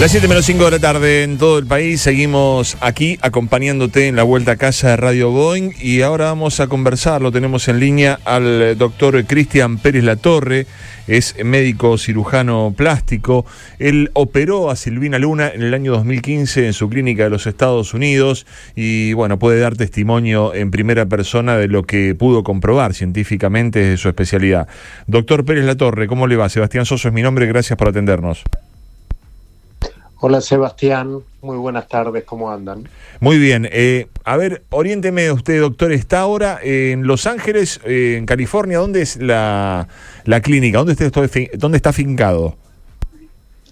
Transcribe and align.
Las 0.00 0.12
7 0.12 0.28
menos 0.28 0.44
5 0.44 0.64
de 0.64 0.70
la 0.70 0.78
tarde 0.78 1.24
en 1.24 1.38
todo 1.38 1.58
el 1.58 1.66
país. 1.66 2.00
Seguimos 2.00 2.76
aquí 2.80 3.18
acompañándote 3.20 4.06
en 4.06 4.14
la 4.14 4.22
vuelta 4.22 4.52
a 4.52 4.56
casa 4.56 4.90
de 4.90 4.96
Radio 4.96 5.32
Boeing. 5.32 5.72
Y 5.80 6.02
ahora 6.02 6.26
vamos 6.26 6.60
a 6.60 6.68
conversar. 6.68 7.20
Lo 7.20 7.32
tenemos 7.32 7.66
en 7.66 7.80
línea 7.80 8.20
al 8.24 8.78
doctor 8.78 9.24
Cristian 9.24 9.78
Pérez 9.78 10.04
Latorre. 10.04 10.68
Es 11.08 11.34
médico 11.44 11.98
cirujano 11.98 12.72
plástico. 12.76 13.44
Él 13.80 14.12
operó 14.12 14.70
a 14.70 14.76
Silvina 14.76 15.18
Luna 15.18 15.48
en 15.48 15.62
el 15.62 15.74
año 15.74 15.90
2015 15.94 16.66
en 16.66 16.74
su 16.74 16.88
clínica 16.88 17.24
de 17.24 17.30
los 17.30 17.48
Estados 17.48 17.92
Unidos. 17.92 18.46
Y 18.76 19.14
bueno, 19.14 19.40
puede 19.40 19.58
dar 19.58 19.76
testimonio 19.76 20.54
en 20.54 20.70
primera 20.70 21.06
persona 21.06 21.56
de 21.56 21.66
lo 21.66 21.82
que 21.82 22.14
pudo 22.14 22.44
comprobar 22.44 22.94
científicamente 22.94 23.80
de 23.80 23.96
su 23.96 24.08
especialidad. 24.08 24.68
Doctor 25.08 25.44
Pérez 25.44 25.64
Latorre, 25.64 26.06
¿cómo 26.06 26.28
le 26.28 26.36
va? 26.36 26.48
Sebastián 26.48 26.86
Soso 26.86 27.08
es 27.08 27.14
mi 27.14 27.22
nombre. 27.22 27.46
Gracias 27.46 27.76
por 27.76 27.88
atendernos. 27.88 28.44
Hola 30.20 30.40
Sebastián, 30.40 31.20
muy 31.42 31.56
buenas 31.58 31.86
tardes, 31.86 32.24
¿cómo 32.24 32.50
andan? 32.50 32.88
Muy 33.20 33.38
bien, 33.38 33.68
eh, 33.70 34.08
a 34.24 34.36
ver, 34.36 34.64
oriénteme 34.70 35.30
usted, 35.30 35.60
doctor, 35.60 35.92
está 35.92 36.18
ahora 36.18 36.58
en 36.60 37.06
Los 37.06 37.28
Ángeles, 37.28 37.80
eh, 37.84 38.16
en 38.18 38.26
California, 38.26 38.78
¿dónde 38.78 39.02
es 39.02 39.16
la, 39.18 39.86
la 40.24 40.40
clínica? 40.40 40.78
¿Dónde 40.78 40.94
está, 40.94 41.22
¿Dónde 41.56 41.76
está 41.76 41.92
fincado? 41.92 42.56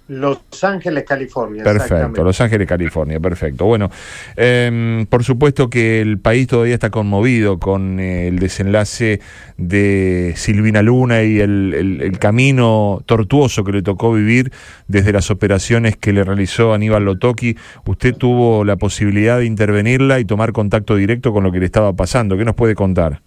Los 0.09 0.39
Ángeles, 0.63 1.05
California. 1.05 1.65
Perfecto, 1.65 2.23
Los 2.23 2.41
Ángeles, 2.41 2.69
California, 2.69 3.19
perfecto. 3.19 3.65
Bueno, 3.65 3.91
em, 4.37 5.05
por 5.07 5.25
supuesto 5.25 5.69
que 5.69 6.01
el 6.01 6.19
país 6.19 6.47
todavía 6.47 6.75
está 6.75 6.91
conmovido 6.91 7.59
con 7.59 7.99
eh, 7.99 8.29
el 8.29 8.39
desenlace 8.39 9.21
de 9.57 10.35
Silvina 10.37 10.83
Luna 10.83 11.25
y 11.25 11.41
el, 11.41 12.17
camino 12.21 13.03
tortuoso 13.05 13.65
que 13.65 13.73
le 13.73 13.83
tocó 13.83 14.13
vivir 14.13 14.53
desde 14.89 15.13
las 15.13 15.31
operaciones 15.31 15.97
que 15.97 16.13
le 16.13 16.23
realizó 16.23 16.73
Aníbal 16.73 17.05
Lotoki. 17.05 17.57
Usted 17.85 18.15
tuvo 18.15 18.65
la 18.65 18.77
posibilidad 18.77 19.39
de 19.39 19.47
intervenirla 19.47 20.21
y 20.21 20.25
tomar 20.25 20.53
contacto 20.53 20.97
directo 20.97 21.33
con 21.33 21.43
lo 21.43 21.53
que 21.53 21.59
le 21.59 21.67
estaba 21.67 21.93
pasando. 21.95 22.37
¿Qué 22.37 22.45
nos 22.45 22.55
puede 22.55 22.75
contar? 22.75 23.26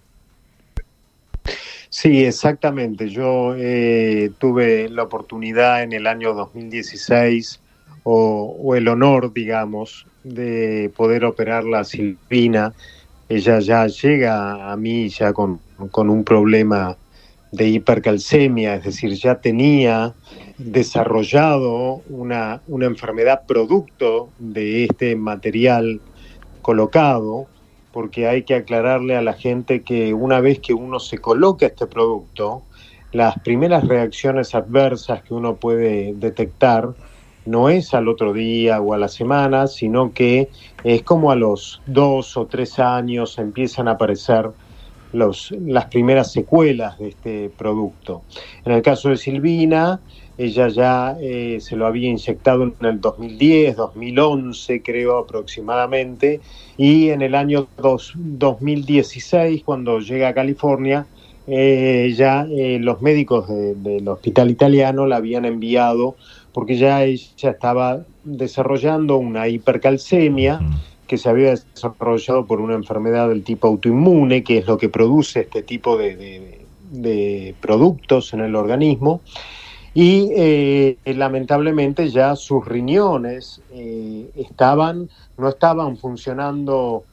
Sí, 1.90 2.24
exactamente. 2.24 3.08
Yo 3.08 3.54
eh, 3.56 4.30
tuve 4.38 4.88
la 4.88 5.02
oportunidad 5.02 5.82
en 5.82 5.92
el 5.92 6.06
año 6.06 6.34
2016 6.34 7.60
o, 8.04 8.74
el 8.76 8.86
honor, 8.86 9.32
digamos, 9.32 10.06
de 10.22 10.92
poder 10.96 11.24
operar 11.24 11.64
la 11.64 11.82
Silvina. 11.82 12.72
Ella 13.28 13.58
ya 13.58 13.88
llega 13.88 14.70
a 14.70 14.76
mí 14.76 15.08
ya 15.08 15.32
con, 15.32 15.58
con 15.90 16.10
un 16.10 16.22
problema 16.22 16.96
de 17.50 17.66
hipercalcemia, 17.68 18.76
es 18.76 18.84
decir, 18.84 19.12
ya 19.14 19.40
tenía 19.40 20.14
desarrollado 20.58 22.02
una, 22.08 22.62
una 22.68 22.86
enfermedad 22.86 23.42
producto 23.48 24.30
de 24.38 24.84
este 24.84 25.16
material 25.16 26.00
colocado 26.62 27.48
porque 27.92 28.28
hay 28.28 28.42
que 28.42 28.54
aclararle 28.54 29.16
a 29.16 29.22
la 29.22 29.34
gente 29.34 29.82
que 29.82 30.14
una 30.14 30.40
vez 30.40 30.60
que 30.60 30.74
uno 30.74 31.00
se 31.00 31.18
coloca 31.18 31.66
este 31.66 31.86
producto, 31.86 32.62
las 33.12 33.38
primeras 33.40 33.86
reacciones 33.86 34.54
adversas 34.54 35.22
que 35.22 35.34
uno 35.34 35.56
puede 35.56 36.14
detectar 36.14 36.90
no 37.46 37.68
es 37.68 37.94
al 37.94 38.08
otro 38.08 38.32
día 38.32 38.80
o 38.80 38.94
a 38.94 38.98
la 38.98 39.08
semana, 39.08 39.66
sino 39.66 40.12
que 40.12 40.48
es 40.84 41.02
como 41.02 41.30
a 41.30 41.36
los 41.36 41.80
dos 41.86 42.36
o 42.36 42.46
tres 42.46 42.78
años 42.78 43.38
empiezan 43.38 43.88
a 43.88 43.92
aparecer 43.92 44.50
los, 45.12 45.52
las 45.60 45.86
primeras 45.86 46.32
secuelas 46.32 46.98
de 46.98 47.08
este 47.08 47.50
producto. 47.56 48.22
En 48.64 48.72
el 48.72 48.82
caso 48.82 49.08
de 49.08 49.16
Silvina, 49.16 50.00
ella 50.40 50.68
ya 50.68 51.18
eh, 51.20 51.58
se 51.60 51.76
lo 51.76 51.86
había 51.86 52.08
inyectado 52.08 52.62
en 52.62 52.74
el 52.86 52.98
2010, 52.98 53.76
2011 53.76 54.82
creo 54.82 55.18
aproximadamente, 55.18 56.40
y 56.78 57.10
en 57.10 57.20
el 57.20 57.34
año 57.34 57.68
2016, 57.76 59.62
cuando 59.64 60.00
llega 60.00 60.28
a 60.28 60.34
California, 60.34 61.06
eh, 61.46 62.14
ya 62.16 62.46
eh, 62.50 62.78
los 62.80 63.02
médicos 63.02 63.48
del 63.48 64.08
hospital 64.08 64.50
italiano 64.50 65.06
la 65.06 65.16
habían 65.16 65.44
enviado 65.44 66.16
porque 66.52 66.76
ya 66.76 67.04
ella 67.04 67.50
estaba 67.50 68.04
desarrollando 68.24 69.16
una 69.16 69.46
hipercalcemia 69.48 70.60
que 71.06 71.18
se 71.18 71.28
había 71.28 71.50
desarrollado 71.50 72.46
por 72.46 72.62
una 72.62 72.74
enfermedad 72.74 73.28
del 73.28 73.42
tipo 73.42 73.68
autoinmune, 73.68 74.42
que 74.42 74.58
es 74.58 74.66
lo 74.66 74.78
que 74.78 74.88
produce 74.88 75.40
este 75.40 75.62
tipo 75.62 75.98
de, 75.98 76.60
de 76.90 77.54
productos 77.60 78.32
en 78.32 78.40
el 78.40 78.56
organismo 78.56 79.20
y 79.94 80.30
eh, 80.36 80.96
lamentablemente 81.04 82.10
ya 82.10 82.36
sus 82.36 82.64
riñones 82.64 83.60
eh, 83.72 84.30
estaban, 84.36 85.08
no 85.36 85.48
estaban 85.48 85.96
funcionando 85.96 87.04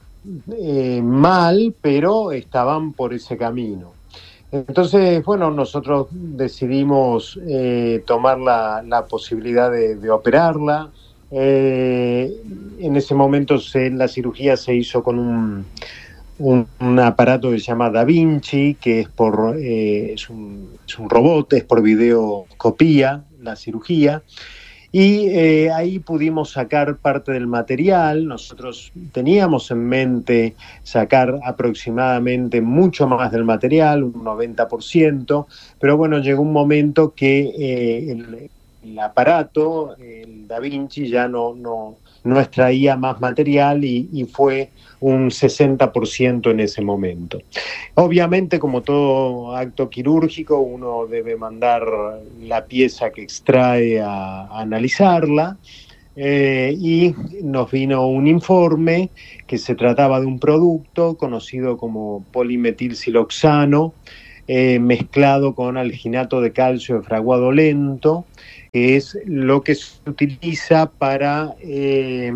eh, 0.52 1.00
mal, 1.02 1.74
pero 1.80 2.32
estaban 2.32 2.92
por 2.92 3.12
ese 3.12 3.36
camino. 3.36 3.92
Entonces, 4.50 5.22
bueno, 5.24 5.50
nosotros 5.50 6.06
decidimos 6.10 7.38
tomar 8.06 8.38
la, 8.38 8.82
la, 8.86 9.04
posibilidad 9.04 9.70
de, 9.70 10.10
operarla. 10.10 10.88
en 11.30 12.96
ese 12.96 13.14
momento 13.14 13.58
se, 13.58 13.90
la 13.90 14.08
cirugía 14.08 14.56
se 14.56 14.74
hizo 14.74 15.02
con 15.02 15.18
un, 15.18 15.66
un, 16.38 16.98
aparato 16.98 17.50
que 17.50 17.58
se 17.58 17.66
llama 17.66 17.90
Da 17.90 18.04
Vinci, 18.04 18.76
que 18.80 19.00
es, 19.00 19.08
por, 19.08 19.56
eh, 19.58 20.12
es, 20.12 20.30
un, 20.30 20.70
es, 20.86 20.98
un, 20.98 21.10
robot, 21.10 21.52
es 21.54 21.64
por 21.64 21.82
videocopía, 21.82 23.24
la 23.40 23.56
cirugía. 23.56 24.22
Y 24.90 25.26
eh, 25.28 25.70
ahí 25.70 25.98
pudimos 25.98 26.52
sacar 26.52 26.96
parte 26.96 27.32
del 27.32 27.46
material. 27.46 28.26
Nosotros 28.26 28.90
teníamos 29.12 29.70
en 29.70 29.86
mente 29.86 30.54
sacar 30.82 31.38
aproximadamente 31.44 32.62
mucho 32.62 33.06
más 33.06 33.30
del 33.30 33.44
material, 33.44 34.02
un 34.02 34.14
90%, 34.14 35.46
pero 35.78 35.96
bueno, 35.98 36.20
llegó 36.20 36.42
un 36.42 36.52
momento 36.52 37.12
que 37.14 37.52
eh, 37.58 38.50
el, 38.82 38.98
aparato, 38.98 39.94
el 39.98 40.48
Da 40.48 40.58
Vinci, 40.58 41.08
ya 41.08 41.28
no, 41.28 41.54
no 42.24 42.40
extraía 42.40 42.96
más 42.96 43.20
material 43.20 43.84
y, 43.84 44.24
fue 44.32 44.70
un 45.00 45.30
60% 45.30 46.50
en 46.50 46.60
ese 46.60 46.82
momento. 46.82 47.40
Obviamente, 47.94 48.58
como 48.58 48.82
todo 48.82 49.54
acto 49.56 49.88
quirúrgico, 49.88 50.58
uno 50.58 51.06
debe 51.06 51.36
mandar 51.36 51.84
la 52.40 52.64
pieza 52.66 53.10
que 53.10 53.22
extrae 53.22 54.00
a, 54.00 54.46
analizarla. 54.58 55.56
Eh, 56.20 56.74
y 56.76 57.14
nos 57.44 57.70
vino 57.70 58.08
un 58.08 58.26
informe 58.26 59.10
que 59.46 59.56
se 59.56 59.76
trataba 59.76 60.18
de 60.18 60.26
un 60.26 60.40
producto 60.40 61.16
conocido 61.16 61.76
como 61.76 62.24
polimetilsiloxano, 62.32 63.94
eh, 64.50 64.78
mezclado 64.78 65.54
con 65.54 65.76
alginato 65.76 66.40
de 66.40 66.52
calcio 66.52 66.96
de 66.96 67.02
fraguado 67.02 67.52
lento, 67.52 68.24
que 68.72 68.96
es 68.96 69.18
lo 69.26 69.62
que 69.62 69.74
se 69.74 69.98
utiliza 70.08 70.90
para 70.90 71.54
eh, 71.60 72.32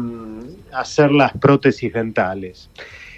hacer 0.75 1.11
las 1.11 1.33
prótesis 1.39 1.91
dentales. 1.91 2.69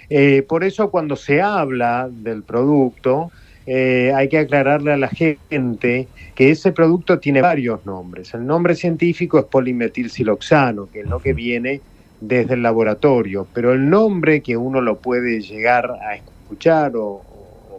Eh, 0.09 0.43
por 0.47 0.63
eso 0.63 0.91
cuando 0.91 1.17
se 1.17 1.41
habla 1.41 2.07
del 2.09 2.43
producto, 2.43 3.31
hay 3.67 4.29
que 4.29 4.37
aclararle 4.37 4.93
a 4.93 4.97
la 4.97 5.09
gente 5.09 6.07
que 6.33 6.51
ese 6.51 6.71
producto 6.71 7.19
tiene 7.19 7.41
varios 7.41 7.85
nombres. 7.85 8.33
El 8.33 8.45
nombre 8.45 8.75
científico 8.75 9.39
es 9.39 9.45
polimetilsiloxano, 9.45 10.89
que 10.89 11.01
es 11.01 11.07
lo 11.07 11.19
que 11.19 11.33
viene 11.33 11.81
desde 12.21 12.53
el 12.53 12.61
laboratorio, 12.61 13.45
pero 13.53 13.73
el 13.73 13.89
nombre 13.89 14.41
que 14.41 14.55
uno 14.55 14.79
lo 14.79 14.99
puede 14.99 15.41
llegar 15.41 15.97
a 16.01 16.15
escuchar 16.15 16.93
o 16.95 17.21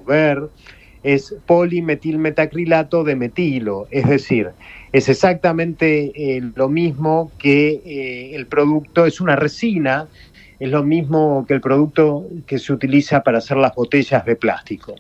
ver 0.07 0.51
es 1.07 1.37
polimetilmetacrilato 1.47 3.05
de 3.05 3.15
metilo, 3.15 3.87
es 3.93 4.09
decir, 4.09 4.51
es 4.93 5.09
exactamente 5.09 6.11
eh, 6.17 6.43
lo 6.57 6.69
mismo 6.69 7.31
que 7.39 7.81
eh, 7.87 8.35
el 8.35 8.47
producto, 8.47 9.07
es 9.07 9.21
una 9.21 9.37
resina, 9.37 10.09
es 10.59 10.69
lo 10.69 10.83
mismo 10.83 11.45
que 11.47 11.55
el 11.55 11.61
producto 11.61 12.27
que 12.45 12.59
se 12.59 12.73
utiliza 12.73 13.23
para 13.23 13.39
hacer 13.39 13.57
las 13.57 13.73
botellas 13.77 14.25
de 14.27 14.35
plástico. 14.35 14.97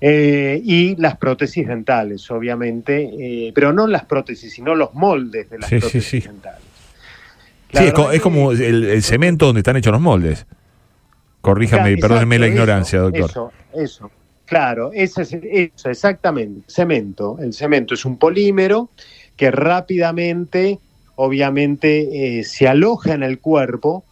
Eh, 0.00 0.60
y 0.64 0.96
las 0.96 1.16
prótesis 1.18 1.68
dentales, 1.68 2.28
obviamente, 2.32 3.52
pero 3.54 3.72
no 3.72 3.86
las 3.86 4.06
prótesis, 4.06 4.52
sino 4.52 4.74
los 4.74 4.92
moldes 4.94 5.48
de 5.50 5.58
las 5.60 5.70
prótesis 5.70 6.24
dentales. 6.24 6.62
sí, 7.74 7.84
es, 8.12 8.20
como 8.20 8.50
el, 8.50 9.02
cemento 9.04 9.46
donde 9.46 9.60
están 9.60 9.76
hechos 9.76 9.92
los 9.92 10.02
moldes. 10.02 10.46
Corríjame 11.42 11.92
y 11.92 11.96
perdónenme 11.96 12.40
la 12.40 12.48
ignorancia, 12.48 12.98
doctor. 12.98 13.30
Eso, 13.30 13.52
eso. 13.72 14.10
Claro, 14.48 14.90
eso 14.94 15.20
es 15.20 15.34
eso, 15.34 15.90
exactamente. 15.90 16.62
Cemento. 16.68 17.36
El 17.38 17.52
cemento 17.52 17.92
es 17.92 18.06
un 18.06 18.16
polímero 18.16 18.88
que 19.36 19.50
rápidamente, 19.50 20.78
obviamente, 21.16 22.38
eh, 22.38 22.44
se 22.44 22.66
aloja 22.66 23.12
en 23.12 23.22
el 23.22 23.40
cuerpo 23.40 24.04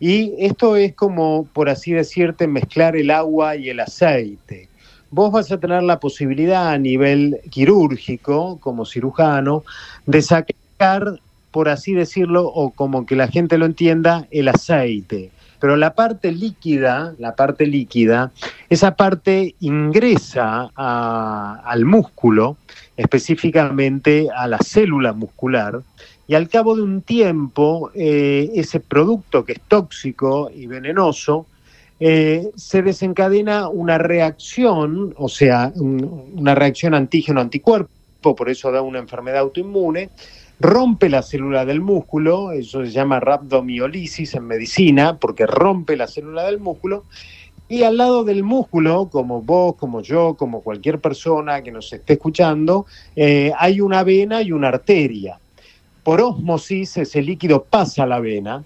y 0.00 0.34
esto 0.38 0.74
es 0.74 0.94
como, 0.94 1.46
por 1.52 1.68
así 1.68 1.92
decirte, 1.92 2.48
mezclar 2.48 2.96
el 2.96 3.10
agua 3.10 3.54
y 3.54 3.70
el 3.70 3.78
aceite. 3.78 4.68
Vos 5.10 5.30
vas 5.30 5.52
a 5.52 5.60
tener 5.60 5.84
la 5.84 6.00
posibilidad 6.00 6.70
a 6.70 6.78
nivel 6.78 7.38
quirúrgico, 7.48 8.58
como 8.58 8.84
cirujano, 8.84 9.62
de 10.06 10.22
sacar 10.22 11.20
por 11.52 11.68
así 11.68 11.92
decirlo, 11.94 12.48
o 12.48 12.70
como 12.70 13.06
que 13.06 13.14
la 13.14 13.28
gente 13.28 13.58
lo 13.58 13.66
entienda, 13.66 14.26
el 14.32 14.48
aceite. 14.48 15.30
Pero 15.64 15.78
la 15.78 15.94
parte 15.94 16.30
líquida, 16.30 17.14
la 17.18 17.34
parte 17.34 17.66
líquida, 17.66 18.32
esa 18.68 18.96
parte 18.96 19.54
ingresa 19.60 20.70
al 20.74 21.86
músculo, 21.86 22.58
específicamente 22.98 24.28
a 24.36 24.46
la 24.46 24.58
célula 24.58 25.14
muscular, 25.14 25.80
y 26.28 26.34
al 26.34 26.50
cabo 26.50 26.76
de 26.76 26.82
un 26.82 27.00
tiempo 27.00 27.90
eh, 27.94 28.50
ese 28.54 28.78
producto 28.78 29.46
que 29.46 29.52
es 29.52 29.60
tóxico 29.66 30.50
y 30.54 30.66
venenoso 30.66 31.46
eh, 31.98 32.50
se 32.56 32.82
desencadena 32.82 33.70
una 33.70 33.96
reacción, 33.96 35.14
o 35.16 35.30
sea, 35.30 35.72
una 35.74 36.54
reacción 36.54 36.92
antígeno-anticuerpo, 36.92 38.36
por 38.36 38.50
eso 38.50 38.70
da 38.70 38.82
una 38.82 38.98
enfermedad 38.98 39.38
autoinmune, 39.38 40.10
rompe 40.64 41.10
la 41.10 41.20
célula 41.20 41.66
del 41.66 41.82
músculo, 41.82 42.50
eso 42.52 42.82
se 42.86 42.90
llama 42.90 43.20
rhabdomiolisis 43.20 44.34
en 44.34 44.44
medicina, 44.44 45.18
porque 45.18 45.44
rompe 45.46 45.94
la 45.94 46.06
célula 46.06 46.44
del 46.44 46.58
músculo, 46.58 47.04
y 47.68 47.82
al 47.82 47.98
lado 47.98 48.24
del 48.24 48.42
músculo, 48.42 49.10
como 49.12 49.42
vos, 49.42 49.76
como 49.76 50.00
yo, 50.00 50.36
como 50.38 50.62
cualquier 50.62 51.00
persona 51.00 51.60
que 51.62 51.70
nos 51.70 51.92
esté 51.92 52.14
escuchando, 52.14 52.86
eh, 53.14 53.52
hay 53.58 53.82
una 53.82 54.02
vena 54.04 54.40
y 54.40 54.52
una 54.52 54.68
arteria. 54.68 55.38
Por 56.02 56.22
ósmosis 56.22 56.96
ese 56.96 57.20
líquido 57.20 57.64
pasa 57.64 58.04
a 58.04 58.06
la 58.06 58.20
vena 58.20 58.64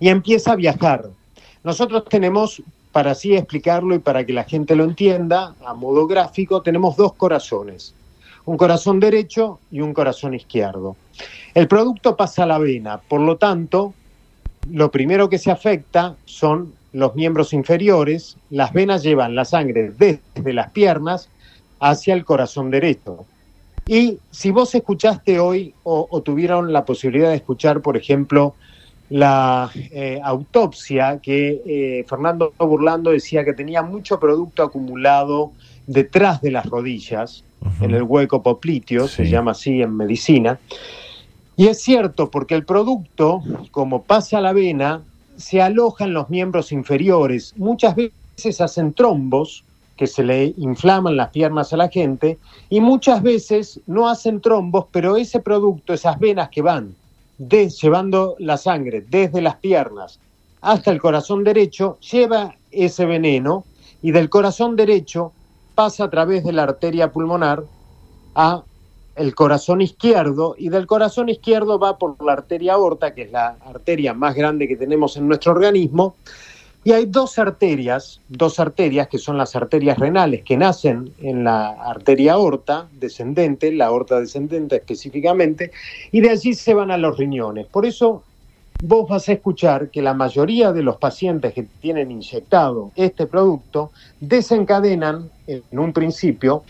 y 0.00 0.08
empieza 0.08 0.52
a 0.52 0.56
viajar. 0.56 1.04
Nosotros 1.64 2.04
tenemos, 2.08 2.62
para 2.92 3.10
así 3.10 3.34
explicarlo 3.34 3.94
y 3.94 3.98
para 3.98 4.24
que 4.24 4.32
la 4.32 4.44
gente 4.44 4.74
lo 4.74 4.84
entienda, 4.84 5.54
a 5.66 5.74
modo 5.74 6.06
gráfico, 6.06 6.62
tenemos 6.62 6.96
dos 6.96 7.12
corazones, 7.12 7.94
un 8.44 8.56
corazón 8.56 9.00
derecho 9.00 9.58
y 9.70 9.80
un 9.80 9.94
corazón 9.94 10.34
izquierdo. 10.34 10.96
El 11.54 11.68
producto 11.68 12.16
pasa 12.16 12.44
a 12.44 12.46
la 12.46 12.58
vena, 12.58 12.98
por 12.98 13.20
lo 13.20 13.36
tanto, 13.36 13.94
lo 14.70 14.90
primero 14.90 15.28
que 15.28 15.38
se 15.38 15.50
afecta 15.50 16.16
son 16.24 16.72
los 16.92 17.14
miembros 17.14 17.52
inferiores, 17.52 18.36
las 18.50 18.72
venas 18.72 19.02
llevan 19.02 19.34
la 19.34 19.44
sangre 19.44 19.92
desde 19.96 20.52
las 20.52 20.70
piernas 20.70 21.28
hacia 21.80 22.14
el 22.14 22.24
corazón 22.24 22.70
derecho. 22.70 23.24
Y 23.86 24.18
si 24.30 24.50
vos 24.50 24.74
escuchaste 24.74 25.40
hoy 25.40 25.74
o, 25.82 26.22
tuvieron 26.22 26.72
la 26.72 26.84
posibilidad 26.84 27.30
de 27.30 27.36
escuchar, 27.36 27.80
por 27.80 27.96
ejemplo, 27.96 28.54
la 29.10 29.70
eh, 29.74 30.20
autopsia 30.22 31.18
que 31.20 31.60
eh, 31.66 32.04
Fernando 32.08 32.52
Burlando 32.58 33.10
decía 33.10 33.44
que 33.44 33.52
tenía 33.52 33.82
mucho 33.82 34.20
producto 34.20 34.62
acumulado 34.62 35.52
detrás 35.86 36.40
de 36.40 36.52
las 36.52 36.66
rodillas, 36.66 37.44
en 37.80 37.90
el 37.92 38.02
hueco 38.02 38.42
popliteo, 38.42 39.08
se 39.08 39.28
llama 39.28 39.52
así 39.52 39.82
en 39.82 39.96
medicina. 39.96 40.58
Y 41.56 41.68
es 41.68 41.82
cierto, 41.82 42.30
porque 42.30 42.54
el 42.54 42.64
producto, 42.64 43.42
como 43.70 44.02
pasa 44.02 44.38
a 44.38 44.40
la 44.40 44.52
vena, 44.52 45.02
se 45.36 45.60
aloja 45.60 46.04
en 46.04 46.14
los 46.14 46.30
miembros 46.30 46.72
inferiores. 46.72 47.54
Muchas 47.56 47.94
veces 47.96 48.60
hacen 48.60 48.92
trombos 48.94 49.64
que 49.96 50.06
se 50.06 50.24
le 50.24 50.54
inflaman 50.56 51.16
las 51.16 51.28
piernas 51.28 51.72
a 51.72 51.76
la 51.76 51.88
gente 51.88 52.38
y 52.70 52.80
muchas 52.80 53.22
veces 53.22 53.80
no 53.86 54.08
hacen 54.08 54.40
trombos, 54.40 54.86
pero 54.90 55.16
ese 55.16 55.40
producto, 55.40 55.92
esas 55.92 56.18
venas 56.18 56.48
que 56.48 56.62
van 56.62 56.94
llevando 57.38 58.36
la 58.38 58.56
sangre 58.56 59.04
desde 59.08 59.40
las 59.42 59.56
piernas 59.56 60.18
hasta 60.60 60.92
el 60.92 61.00
corazón 61.00 61.44
derecho, 61.44 61.98
lleva 62.00 62.54
ese 62.70 63.04
veneno 63.04 63.64
y 64.00 64.12
del 64.12 64.30
corazón 64.30 64.76
derecho 64.76 65.32
pasa 65.74 66.04
a 66.04 66.10
través 66.10 66.44
de 66.44 66.52
la 66.52 66.64
arteria 66.64 67.12
pulmonar 67.12 67.64
a 68.34 68.62
el 69.16 69.34
corazón 69.34 69.80
izquierdo 69.80 70.54
y 70.56 70.70
del 70.70 70.86
corazón 70.86 71.28
izquierdo 71.28 71.78
va 71.78 71.98
por 71.98 72.22
la 72.24 72.32
arteria 72.32 72.74
aorta, 72.74 73.14
que 73.14 73.22
es 73.22 73.32
la 73.32 73.56
arteria 73.66 74.14
más 74.14 74.34
grande 74.34 74.66
que 74.68 74.76
tenemos 74.76 75.16
en 75.16 75.28
nuestro 75.28 75.52
organismo, 75.52 76.14
y 76.84 76.92
hay 76.92 77.06
dos 77.06 77.38
arterias, 77.38 78.20
dos 78.28 78.58
arterias 78.58 79.06
que 79.06 79.18
son 79.18 79.38
las 79.38 79.54
arterias 79.54 79.98
renales 79.98 80.42
que 80.42 80.56
nacen 80.56 81.12
en 81.20 81.44
la 81.44 81.68
arteria 81.70 82.32
aorta 82.32 82.88
descendente, 82.92 83.70
la 83.70 83.86
aorta 83.86 84.18
descendente 84.18 84.76
específicamente, 84.76 85.70
y 86.10 86.20
de 86.20 86.30
allí 86.30 86.54
se 86.54 86.74
van 86.74 86.90
a 86.90 86.96
los 86.96 87.16
riñones. 87.18 87.66
Por 87.66 87.86
eso 87.86 88.24
vos 88.84 89.08
vas 89.08 89.28
a 89.28 89.32
escuchar 89.34 89.90
que 89.90 90.02
la 90.02 90.12
mayoría 90.12 90.72
de 90.72 90.82
los 90.82 90.96
pacientes 90.96 91.54
que 91.54 91.62
tienen 91.62 92.10
inyectado 92.10 92.90
este 92.96 93.26
producto 93.26 93.92
desencadenan 94.20 95.30
en 95.46 95.78
un 95.78 95.92
principio 95.92 96.64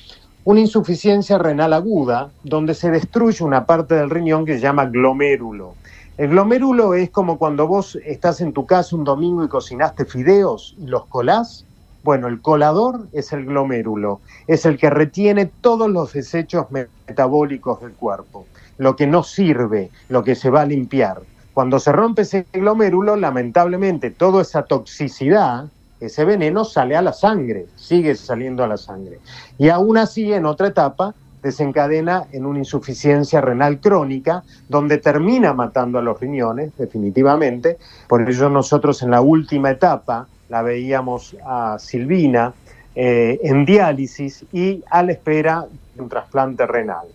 una 0.44 0.61
insuficiencia 0.61 1.38
renal 1.38 1.73
aguda 1.73 2.31
donde 2.44 2.75
se 2.75 2.91
destruye 2.91 3.43
una 3.43 3.64
parte 3.64 3.94
del 3.94 4.11
riñón 4.11 4.44
que 4.44 4.56
se 4.56 4.61
llama 4.61 4.85
glomérulo. 4.85 5.75
El 6.19 6.29
glomérulo 6.29 6.93
es 6.93 7.09
como 7.09 7.38
cuando 7.38 7.67
vos 7.67 7.97
estás 8.05 8.43
en 8.43 8.53
tu 8.53 8.67
casa 8.67 8.94
un 8.94 9.05
domingo 9.05 9.43
y 9.43 9.49
cocinaste 9.49 10.05
fideos 10.05 10.75
y 10.79 10.88
los 10.88 11.06
colás. 11.06 11.65
Bueno, 12.05 12.29
el 12.29 12.43
colador 12.43 13.06
es 13.12 13.32
el 13.32 13.47
glomérulo, 13.47 14.20
es 14.47 14.67
el 14.67 14.76
que 14.76 14.91
retiene 14.91 15.47
todos 15.47 15.88
los 15.88 16.12
desechos 16.12 16.67
metabólicos 16.70 17.81
del 17.81 17.93
cuerpo, 17.93 18.44
lo 18.76 18.97
que 18.97 19.06
no 19.06 19.23
sirve, 19.23 19.91
lo 20.11 20.23
que 20.25 20.35
se 20.35 20.50
va 20.50 20.62
a 20.62 20.67
limpiar. 20.67 21.23
Cuando 21.54 21.78
se 21.78 21.93
rompe 21.93 22.22
ese 22.22 22.46
glomérulo, 22.52 23.16
lamentablemente 23.16 24.10
toda 24.10 24.43
esa 24.43 24.62
toxicidad, 24.62 25.66
ese 26.00 26.25
veneno 26.25 26.64
sale 26.64 26.96
a 26.96 27.02
la 27.02 27.12
sangre, 27.12 27.66
sigue 27.76 28.14
saliendo 28.14 28.64
a 28.64 28.69
la 28.69 28.76
sangre. 28.76 29.19
Y 29.58 29.69
aún 29.69 29.99
así, 29.99 30.32
en 30.32 30.46
otra 30.46 30.69
etapa, 30.69 31.14
desencadena 31.43 32.25
en 32.32 32.46
una 32.46 32.60
insuficiencia 32.60 33.40
renal 33.40 33.81
crónica, 33.81 34.44
donde 34.69 34.99
termina 34.99 35.52
matando 35.52 35.99
a 35.99 36.02
los 36.02 36.19
riñones, 36.20 36.72
definitivamente. 36.78 37.78
Por 38.08 38.28
ello 38.28 38.48
nosotros 38.48 39.02
en 39.02 39.10
la 39.10 39.20
última 39.20 39.70
etapa 39.70 40.26
la 40.48 40.62
veíamos 40.62 41.37
a 41.44 41.78
Silvina 41.78 42.55
eh, 42.94 43.40
en 43.43 43.64
diálisis 43.64 44.44
y 44.52 44.82
a 44.90 45.02
la 45.02 45.12
espera 45.12 45.66
de 45.94 46.02
un 46.02 46.08
trasplante 46.08 46.66
renal. 46.66 47.06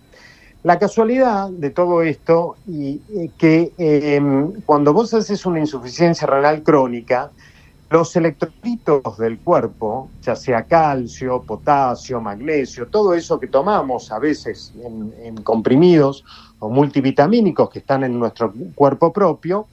La 0.67 0.77
casualidad 0.77 1.49
de 1.49 1.69
todo 1.69 2.01
esto 2.01 2.57
y 2.67 2.99
eh, 3.15 3.29
que 3.37 3.71
eh, 3.77 4.21
cuando 4.65 4.91
vos 4.91 5.13
haces 5.13 5.45
una 5.45 5.61
insuficiencia 5.61 6.27
renal 6.27 6.61
crónica, 6.61 7.31
los 7.89 8.13
electrolitos 8.17 9.17
del 9.17 9.39
cuerpo, 9.39 10.09
ya 10.21 10.35
sea 10.35 10.63
calcio, 10.63 11.41
potasio, 11.43 12.19
magnesio, 12.19 12.87
todo 12.87 13.13
eso 13.13 13.39
que 13.39 13.47
tomamos 13.47 14.11
a 14.11 14.19
veces 14.19 14.73
en, 14.83 15.37
comprimidos 15.41 16.25
o 16.59 16.67
multivitamínicos 16.67 17.69
que 17.69 17.79
están 17.79 18.03
en 18.03 18.19
nuestro 18.19 18.53
cuerpo 18.75 19.13
propio, 19.13 19.67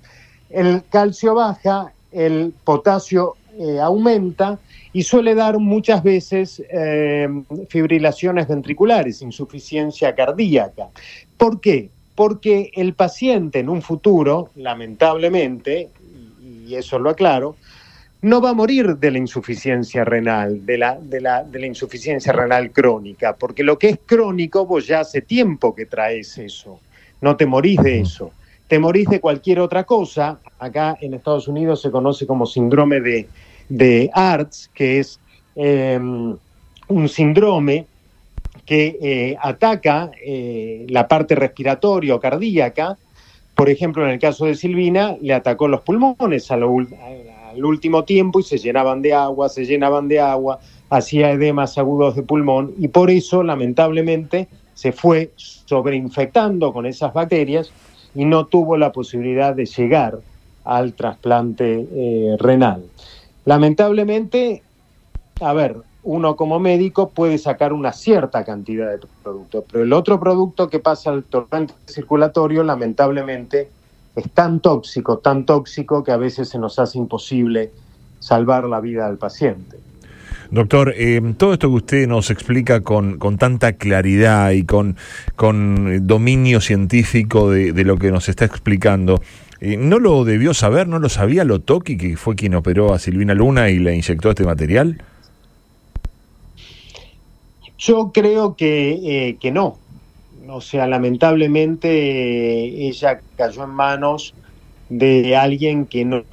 el 0.48 0.84
calcio 0.88 1.34
baja, 1.34 1.92
el 2.12 2.54
potasio 2.62 3.34
eh, 3.58 3.80
aumenta 3.80 4.60
y 4.94 5.02
suele 5.02 5.34
dar 5.34 5.58
muchas 5.58 6.04
veces 6.04 6.62
eh, 6.70 7.28
fibrilaciones 7.68 8.46
ventriculares, 8.46 9.22
insuficiencia 9.22 10.14
cardíaca. 10.14 10.86
¿Por 11.36 11.60
qué? 11.60 11.90
Porque 12.14 12.70
el 12.74 12.94
paciente 12.94 13.58
en 13.58 13.68
un 13.68 13.82
futuro, 13.82 14.50
lamentablemente, 14.54 15.88
y 16.64 16.76
eso 16.76 17.00
lo 17.00 17.10
aclaro, 17.10 17.56
no 18.22 18.40
va 18.40 18.50
a 18.50 18.54
morir 18.54 18.96
de 18.96 19.10
la 19.10 19.18
insuficiencia 19.18 20.04
renal, 20.04 20.64
de 20.64 20.78
la, 20.78 20.96
de 20.96 21.20
la, 21.20 21.42
de 21.42 21.58
la 21.58 21.66
insuficiencia 21.66 22.32
renal 22.32 22.70
crónica, 22.70 23.34
porque 23.34 23.64
lo 23.64 23.76
que 23.76 23.88
es 23.88 23.98
crónico, 24.06 24.64
vos 24.64 24.86
ya 24.86 25.00
hace 25.00 25.22
tiempo 25.22 25.74
que 25.74 25.86
traes 25.86 26.38
eso, 26.38 26.78
no 27.20 27.36
te 27.36 27.46
morís 27.46 27.82
de 27.82 28.00
eso. 28.00 28.30
Te 28.68 28.78
morís 28.78 29.08
de 29.08 29.20
cualquier 29.20 29.60
otra 29.60 29.84
cosa, 29.84 30.38
acá 30.58 30.96
en 31.00 31.12
Estados 31.12 31.48
Unidos 31.48 31.82
se 31.82 31.90
conoce 31.90 32.26
como 32.26 32.46
síndrome 32.46 33.00
de, 33.00 33.28
de 33.68 34.10
ARTS, 34.12 34.70
que 34.74 34.98
es 35.00 35.20
em, 35.56 36.36
un 36.88 37.08
síndrome 37.08 37.86
que 38.66 38.98
eh, 39.00 39.36
ataca 39.40 40.10
eh, 40.24 40.86
la 40.88 41.06
parte 41.06 41.34
respiratoria 41.34 42.14
o 42.14 42.20
cardíaca. 42.20 42.96
Por 43.54 43.68
ejemplo, 43.70 44.04
en 44.04 44.10
el 44.10 44.18
caso 44.18 44.46
de 44.46 44.54
Silvina, 44.54 45.16
le 45.20 45.34
atacó 45.34 45.68
los 45.68 45.82
pulmones 45.82 46.50
a, 46.50 46.56
lo, 46.56 46.74
el 46.80 47.64
último 47.64 48.04
tiempo 48.04 48.40
y 48.40 48.42
se 48.42 48.58
llenaban 48.58 49.02
de 49.02 49.14
agua, 49.14 49.48
se 49.48 49.64
llenaban 49.64 50.08
de 50.08 50.20
agua, 50.20 50.58
hacía 50.90 51.30
edemas 51.30 51.78
agudos 51.78 52.16
de 52.16 52.22
pulmón 52.22 52.74
y 52.78 52.88
por 52.88 53.10
eso 53.10 53.42
lamentablemente 53.42 54.48
se 54.74 54.92
fue 54.92 55.30
sobreinfectando 55.36 56.72
con 56.72 56.86
esas 56.86 57.12
bacterias 57.12 57.70
y 58.14 58.24
no 58.24 58.46
tuvo 58.46 58.76
la 58.76 58.92
posibilidad 58.92 59.54
de 59.54 59.66
llegar 59.66 60.18
al 60.64 60.94
trasplante 60.94 61.86
eh, 61.92 62.36
renal. 62.38 62.84
Lamentablemente, 63.44 64.62
a 65.40 65.52
ver, 65.52 65.76
uno 66.02 66.36
como 66.36 66.60
médico 66.60 67.10
puede 67.10 67.38
sacar 67.38 67.72
una 67.72 67.92
cierta 67.92 68.44
cantidad 68.44 68.90
de 68.90 69.06
productos, 69.22 69.64
pero 69.70 69.84
el 69.84 69.92
otro 69.92 70.20
producto 70.20 70.68
que 70.68 70.78
pasa 70.78 71.10
al 71.10 71.24
torrente 71.24 71.74
circulatorio, 71.86 72.62
lamentablemente, 72.62 73.68
es 74.14 74.30
tan 74.30 74.60
tóxico, 74.60 75.18
tan 75.18 75.44
tóxico 75.44 76.04
que 76.04 76.12
a 76.12 76.16
veces 76.16 76.48
se 76.48 76.58
nos 76.58 76.78
hace 76.78 76.98
imposible 76.98 77.70
salvar 78.20 78.64
la 78.64 78.80
vida 78.80 79.08
del 79.08 79.18
paciente. 79.18 79.78
Doctor, 80.50 80.94
eh, 80.96 81.20
todo 81.36 81.54
esto 81.54 81.68
que 81.68 81.74
usted 81.74 82.06
nos 82.06 82.30
explica 82.30 82.80
con, 82.80 83.18
con 83.18 83.38
tanta 83.38 83.72
claridad 83.72 84.50
y 84.50 84.64
con, 84.64 84.96
con 85.36 86.06
dominio 86.06 86.60
científico 86.60 87.50
de, 87.50 87.72
de 87.72 87.84
lo 87.84 87.96
que 87.96 88.10
nos 88.10 88.28
está 88.28 88.44
explicando, 88.44 89.20
¿no 89.78 89.98
lo 89.98 90.24
debió 90.24 90.54
saber, 90.54 90.88
no 90.88 90.98
lo 90.98 91.08
sabía 91.08 91.44
Lotoki, 91.44 91.96
que 91.96 92.16
fue 92.16 92.34
quien 92.34 92.54
operó 92.54 92.92
a 92.92 92.98
Silvina 92.98 93.34
Luna 93.34 93.70
y 93.70 93.78
le 93.78 93.94
inyectó 93.94 94.30
este 94.30 94.44
material? 94.44 95.02
Yo 97.78 98.12
creo 98.12 98.56
que, 98.56 99.28
eh, 99.28 99.36
que 99.40 99.50
no. 99.50 99.78
O 100.48 100.60
sea, 100.60 100.86
lamentablemente 100.86 101.88
eh, 101.88 102.88
ella 102.88 103.20
cayó 103.36 103.64
en 103.64 103.70
manos 103.70 104.34
de 104.88 105.34
alguien 105.36 105.86
que 105.86 106.04
no, 106.04 106.24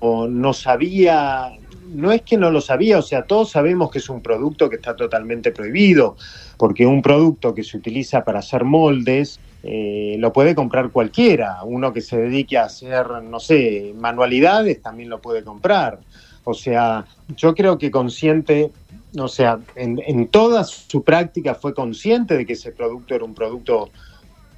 no 0.00 0.52
sabía, 0.52 1.50
no 1.92 2.12
es 2.12 2.22
que 2.22 2.36
no 2.36 2.50
lo 2.50 2.60
sabía, 2.60 2.98
o 2.98 3.02
sea, 3.02 3.22
todos 3.22 3.50
sabemos 3.50 3.90
que 3.90 3.98
es 3.98 4.08
un 4.08 4.22
producto 4.22 4.70
que 4.70 4.76
está 4.76 4.94
totalmente 4.94 5.50
prohibido, 5.50 6.16
porque 6.56 6.86
un 6.86 7.02
producto 7.02 7.54
que 7.54 7.64
se 7.64 7.76
utiliza 7.76 8.24
para 8.24 8.38
hacer 8.38 8.64
moldes 8.64 9.40
eh, 9.68 10.16
lo 10.20 10.32
puede 10.32 10.54
comprar 10.54 10.90
cualquiera, 10.90 11.64
uno 11.64 11.92
que 11.92 12.00
se 12.00 12.16
dedique 12.16 12.56
a 12.56 12.66
hacer, 12.66 13.04
no 13.24 13.40
sé, 13.40 13.92
manualidades 13.98 14.80
también 14.80 15.08
lo 15.08 15.20
puede 15.20 15.42
comprar. 15.42 15.98
O 16.44 16.54
sea, 16.54 17.04
yo 17.36 17.52
creo 17.56 17.76
que 17.76 17.90
consciente, 17.90 18.70
o 19.18 19.26
sea, 19.26 19.58
en, 19.74 20.00
en 20.06 20.28
toda 20.28 20.62
su 20.62 21.02
práctica 21.02 21.56
fue 21.56 21.74
consciente 21.74 22.36
de 22.36 22.46
que 22.46 22.52
ese 22.52 22.70
producto 22.70 23.16
era 23.16 23.24
un 23.24 23.34
producto 23.34 23.90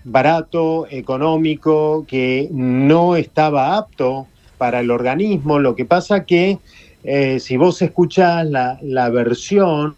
barato, 0.05 0.87
económico, 0.91 2.05
que 2.07 2.49
no 2.50 3.17
estaba 3.17 3.79
apto 3.79 4.27
para 4.59 4.81
el 4.81 4.91
organismo. 4.91 5.59
Lo 5.59 5.75
que 5.75 5.87
pasa 5.87 6.27
que 6.27 6.59
eh, 7.05 7.38
si 7.38 7.57
vos 7.57 7.81
escuchás 7.81 8.45
la, 8.47 8.78
la, 8.83 9.09
versión, 9.09 9.95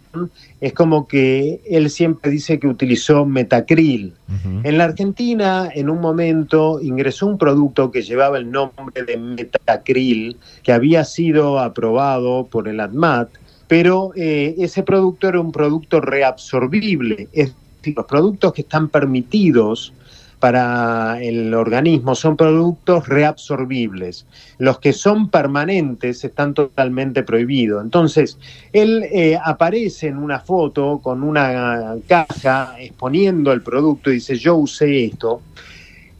es 0.60 0.72
como 0.74 1.08
que 1.08 1.60
él 1.68 1.88
siempre 1.88 2.30
dice 2.30 2.58
que 2.58 2.66
utilizó 2.66 3.24
metacril. 3.24 4.12
Uh 4.28 4.32
-huh. 4.32 4.60
En 4.64 4.78
la 4.78 4.84
Argentina, 4.84 5.70
en 5.74 5.88
un 5.88 6.00
momento, 6.00 6.78
ingresó 6.80 7.26
un 7.26 7.38
producto 7.38 7.90
que 7.90 8.02
llevaba 8.02 8.36
el 8.36 8.50
nombre 8.50 9.02
de 9.02 9.16
metacril, 9.16 10.36
que 10.62 10.72
había 10.72 11.04
sido 11.04 11.58
aprobado 11.58 12.46
por 12.46 12.68
el 12.68 12.80
ADMAT, 12.80 13.30
pero 13.66 14.12
eh, 14.14 14.56
ese 14.58 14.82
producto 14.82 15.28
era 15.28 15.40
un 15.40 15.52
producto 15.52 16.00
reabsorbible. 16.00 17.28
Es 17.32 17.54
decir, 17.78 17.94
los 17.96 18.06
productos 18.06 18.52
que 18.52 18.62
están 18.62 18.88
permitidos 18.88 19.94
para 20.40 21.22
el 21.22 21.52
organismo 21.54 22.14
son 22.14 22.36
productos 22.36 23.06
reabsorbibles. 23.06 24.26
Los 24.58 24.80
que 24.80 24.94
son 24.94 25.28
permanentes 25.28 26.24
están 26.24 26.54
totalmente 26.54 27.22
prohibidos. 27.22 27.84
Entonces, 27.84 28.38
él 28.72 29.04
eh, 29.12 29.38
aparece 29.42 30.08
en 30.08 30.16
una 30.16 30.40
foto 30.40 30.98
con 31.02 31.22
una 31.22 31.94
caja 32.08 32.74
exponiendo 32.78 33.52
el 33.52 33.62
producto 33.62 34.10
y 34.10 34.14
dice, 34.14 34.36
yo 34.36 34.56
usé 34.56 35.04
esto. 35.04 35.42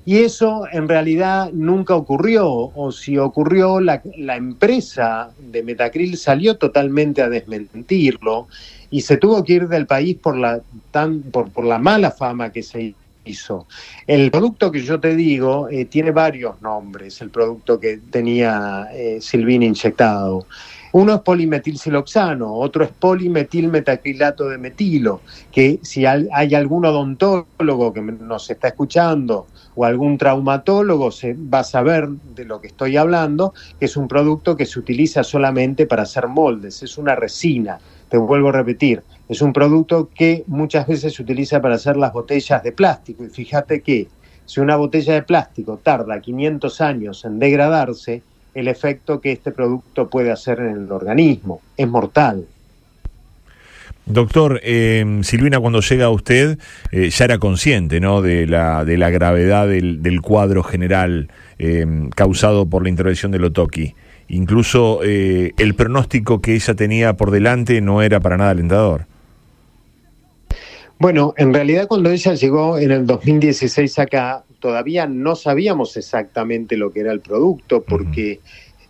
Y 0.05 0.19
eso 0.19 0.65
en 0.71 0.89
realidad 0.89 1.51
nunca 1.53 1.95
ocurrió, 1.95 2.47
o 2.47 2.93
si 2.93 3.17
ocurrió, 3.17 3.81
la, 3.81 4.03
la 4.17 4.37
empresa 4.37 5.31
de 5.39 5.63
Metacril 5.63 6.17
salió 6.17 6.57
totalmente 6.57 7.23
a 7.23 7.29
desmentirlo 7.29 8.49
y 8.91 9.03
se 9.03 9.17
tuvo 9.17 9.45
que 9.45 9.55
ir 9.55 9.69
del 9.69 9.87
país 9.87 10.17
por 10.17 10.37
la, 10.37 10.61
tan, 10.91 11.23
por, 11.23 11.51
por 11.51 11.65
la 11.65 11.79
mala 11.79 12.11
fama 12.11 12.51
que 12.51 12.63
se 12.63 12.95
El 14.07 14.31
producto 14.31 14.71
que 14.71 14.83
yo 14.83 14.99
te 15.01 15.15
digo 15.15 15.69
eh, 15.69 15.85
tiene 15.85 16.11
varios 16.11 16.61
nombres, 16.63 17.21
el 17.21 17.31
producto 17.31 17.79
que 17.79 17.99
tenía 18.11 18.89
eh, 18.93 19.19
Silvina 19.21 19.65
inyectado. 19.65 20.47
Uno 20.93 21.15
es 21.15 21.21
polimetilsiloxano, 21.21 22.53
otro 22.53 22.83
es 22.83 22.91
polimetilmetacrilato 22.91 24.49
de 24.49 24.59
metilo, 24.59 25.21
que 25.53 25.79
si 25.83 26.05
hay 26.05 26.55
algún 26.55 26.85
odontólogo 26.85 27.93
que 27.93 28.03
nos 28.03 28.51
está 28.51 28.69
escuchando 28.69 29.47
o 29.77 29.85
algún 29.85 30.19
traumatólogo 30.19 31.13
se 31.13 31.35
va 31.35 31.61
a 31.61 31.65
saber 31.65 32.09
de 32.09 32.45
lo 32.45 32.61
que 32.61 32.67
estoy 32.67 32.97
hablando, 32.97 33.55
que 33.79 33.85
es 33.85 33.97
un 33.97 34.09
producto 34.09 34.57
que 34.57 34.67
se 34.67 34.81
utiliza 34.81 35.23
solamente 35.23 35.87
para 35.87 36.03
hacer 36.03 36.27
moldes, 36.27 36.83
es 36.83 36.99
una 36.99 37.15
resina. 37.15 37.79
Te 38.09 38.17
vuelvo 38.17 38.49
a 38.49 38.53
repetir, 38.53 39.05
es 39.31 39.43
un 39.43 39.53
producto 39.53 40.11
que 40.13 40.43
muchas 40.49 40.89
veces 40.89 41.15
se 41.15 41.23
utiliza 41.23 41.63
para 41.63 41.77
hacer 41.77 41.97
las 41.97 42.13
botellas 42.13 42.65
de 42.65 42.73
plástico. 42.73 43.25
Y 43.25 43.29
fíjate 43.29 43.81
que 43.81 44.09
si 44.45 44.59
una 44.59 44.75
botella 44.75 45.15
de 45.15 45.23
plástico 45.23 45.79
tarda 45.81 46.21
500 46.21 46.81
años 46.81 47.25
en 47.25 47.39
degradarse, 47.39 48.23
el 48.55 48.67
efecto 48.67 49.21
que 49.21 49.31
este 49.31 49.53
producto 49.53 50.09
puede 50.09 50.33
hacer 50.33 50.59
en 50.59 50.73
el 50.73 50.91
organismo 50.91 51.61
es 51.77 51.87
mortal. 51.87 52.45
Doctor, 54.05 54.61
eh, 54.65 55.21
Silvina, 55.23 55.61
cuando 55.61 55.81
llega 55.81 56.07
a 56.07 56.11
usted 56.11 56.59
eh, 56.91 57.11
ya 57.11 57.25
era 57.27 57.39
consciente 57.39 58.01
¿no? 58.01 58.23
de, 58.23 58.49
la, 58.49 58.85
de 58.85 58.97
la 58.99 59.11
gravedad 59.11 59.69
del, 59.69 60.21
cuadro 60.23 60.65
general 60.65 61.29
eh, 61.61 61.87
causado 62.17 62.67
por 62.67 62.83
la 62.83 62.89
intervención 62.89 63.31
de 63.31 63.39
Lotoki. 63.39 63.95
Incluso 64.27 65.03
el 65.03 65.75
pronóstico 65.77 66.41
que 66.41 66.55
ella 66.55 66.75
tenía 66.75 67.15
por 67.15 67.31
delante 67.31 67.81
no 67.81 68.03
era 68.03 68.19
para 68.19 68.37
nada 68.37 68.51
alentador. 68.51 69.07
Bueno, 71.01 71.33
en 71.39 71.55
realidad 71.55 71.89
cuando 71.89 72.11
ella 72.11 72.35
llegó 72.35 72.77
en 72.77 72.91
el 72.91 73.07
2016 73.07 73.99
acá, 74.01 74.45
todavía 74.59 75.07
no 75.07 75.35
sabíamos 75.35 75.97
exactamente 75.97 76.77
lo 76.77 76.93
que 76.93 77.01
era 77.01 77.11
el 77.11 77.21
producto, 77.21 77.83
porque 77.83 78.41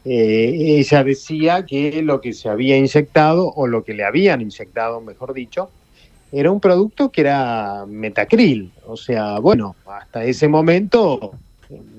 eh, 0.04 0.76
ella 0.80 1.04
decía 1.04 1.64
que 1.64 2.02
lo 2.02 2.20
que 2.20 2.32
se 2.32 2.48
había 2.48 2.76
inyectado, 2.76 3.52
o 3.54 3.68
lo 3.68 3.84
que 3.84 3.94
le 3.94 4.02
habían 4.02 4.40
inyectado, 4.40 5.00
mejor 5.00 5.34
dicho, 5.34 5.70
era 6.32 6.50
un 6.50 6.58
producto 6.58 7.10
que 7.10 7.20
era 7.20 7.86
metacril. 7.86 8.72
O 8.88 8.96
sea, 8.96 9.38
bueno, 9.38 9.76
hasta 9.86 10.24
ese 10.24 10.48
momento 10.48 11.30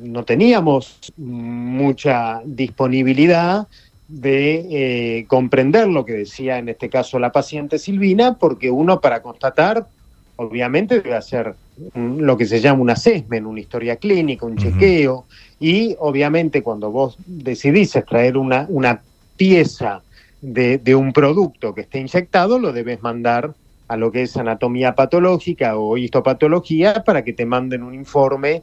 no 0.01 0.25
teníamos 0.25 1.13
mucha 1.15 2.41
disponibilidad 2.44 3.65
de 4.10 5.20
eh, 5.20 5.25
comprender 5.27 5.88
lo 5.88 6.03
que 6.03 6.12
decía 6.12 6.58
en 6.58 6.68
este 6.68 6.89
caso 6.89 7.18
la 7.18 7.32
paciente 7.32 7.80
Silvina, 7.80 8.38
porque 8.38 8.70
uno 8.70 9.00
para 9.00 9.22
constatar, 9.22 9.88
obviamente 10.41 11.01
debe 11.01 11.15
hacer 11.15 11.53
lo 11.95 12.38
que 12.38 12.45
se 12.45 12.60
llama 12.60 12.81
un 12.81 12.89
assessment, 12.89 13.45
una 13.45 13.60
historia 13.60 13.95
clínica, 13.95 14.45
un 14.45 14.53
uh 14.53 14.55
-huh. 14.55 14.62
chequeo, 14.62 15.25
y 15.60 15.95
obviamente 16.00 16.62
cuando 16.62 16.91
vos 16.91 17.17
decidís 17.25 17.95
extraer 17.95 18.38
una, 18.38 18.65
una 18.69 19.01
pieza 19.38 20.01
de, 20.41 20.77
de 20.79 20.95
un 20.95 21.13
producto 21.13 21.74
que 21.74 21.81
esté 21.81 22.00
inyectado, 22.00 22.60
lo 22.60 22.74
debes 22.74 23.01
mandar 23.01 23.53
a 23.88 23.98
lo 23.98 24.12
que 24.12 24.24
es 24.24 24.38
anatomía 24.38 24.95
patológica 24.95 25.77
o 25.77 25.98
histopatología 25.98 27.03
para 27.03 27.24
que 27.24 27.33
te 27.33 27.45
manden 27.45 27.83
un 27.83 27.93
informe 27.93 28.62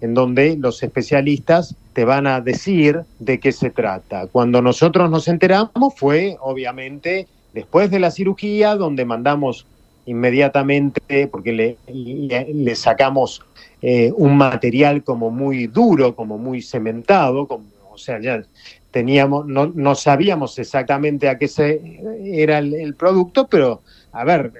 en 0.00 0.14
donde 0.14 0.56
los 0.56 0.82
especialistas 0.82 1.76
te 1.92 2.04
van 2.04 2.26
a 2.26 2.40
decir 2.40 3.02
de 3.18 3.38
qué 3.38 3.52
se 3.52 3.70
trata. 3.70 4.26
Cuando 4.26 4.62
nosotros 4.62 5.10
nos 5.10 5.28
enteramos 5.28 5.94
fue, 5.94 6.36
obviamente, 6.40 7.26
después 7.52 7.90
de 7.90 8.00
la 8.00 8.10
cirugía, 8.10 8.74
donde 8.76 9.04
mandamos 9.04 9.66
inmediatamente, 10.06 11.28
porque 11.28 11.76
le, 11.86 12.74
sacamos 12.74 13.42
eh, 13.82 14.12
un 14.16 14.36
material 14.36 15.02
como 15.04 15.30
muy 15.30 15.66
duro, 15.66 16.14
como 16.14 16.38
muy 16.38 16.62
cementado, 16.62 17.46
como, 17.46 17.64
o 17.90 17.98
sea, 17.98 18.20
ya 18.20 18.42
teníamos, 18.90 19.46
no, 19.46 19.66
no 19.66 19.94
sabíamos 19.94 20.58
exactamente 20.58 21.28
a 21.28 21.38
qué 21.38 21.48
se 21.48 22.00
era 22.24 22.58
el, 22.58 22.74
el 22.74 22.94
producto, 22.94 23.46
pero 23.46 23.82
a 24.12 24.24
ver, 24.24 24.52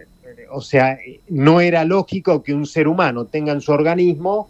o 0.51 0.61
sea, 0.61 0.99
no 1.29 1.61
era 1.61 1.85
lógico 1.85 2.43
que 2.43 2.55
un 2.55 2.67
ser 2.67 2.89
humano 2.89 3.25
tenga 3.25 3.53
en 3.53 3.61
su 3.61 3.73
organismo 3.73 4.49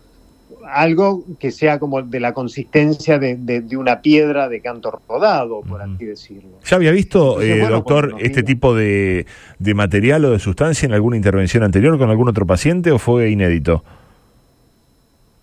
algo 0.66 1.24
que 1.38 1.50
sea 1.50 1.78
como 1.78 2.02
de 2.02 2.20
la 2.20 2.32
consistencia 2.32 3.18
de, 3.18 3.36
de, 3.36 3.60
de 3.60 3.76
una 3.76 4.00
piedra 4.00 4.48
de 4.48 4.60
canto 4.60 5.00
rodado, 5.08 5.60
por 5.62 5.82
así 5.82 6.04
decirlo. 6.04 6.50
¿Ya 6.64 6.76
había 6.76 6.90
visto, 6.90 7.40
Entonces, 7.40 7.50
eh, 7.50 7.60
bueno, 7.60 7.76
doctor, 7.76 8.16
este 8.20 8.42
tipo 8.42 8.74
de, 8.74 9.26
de, 9.58 9.74
material 9.74 10.24
o 10.24 10.30
de 10.30 10.38
sustancia 10.38 10.86
en 10.86 10.92
alguna 10.92 11.16
intervención 11.16 11.62
anterior 11.62 11.98
con 11.98 12.10
algún 12.10 12.28
otro 12.28 12.46
paciente 12.46 12.90
o 12.90 12.98
fue 12.98 13.30
inédito? 13.30 13.84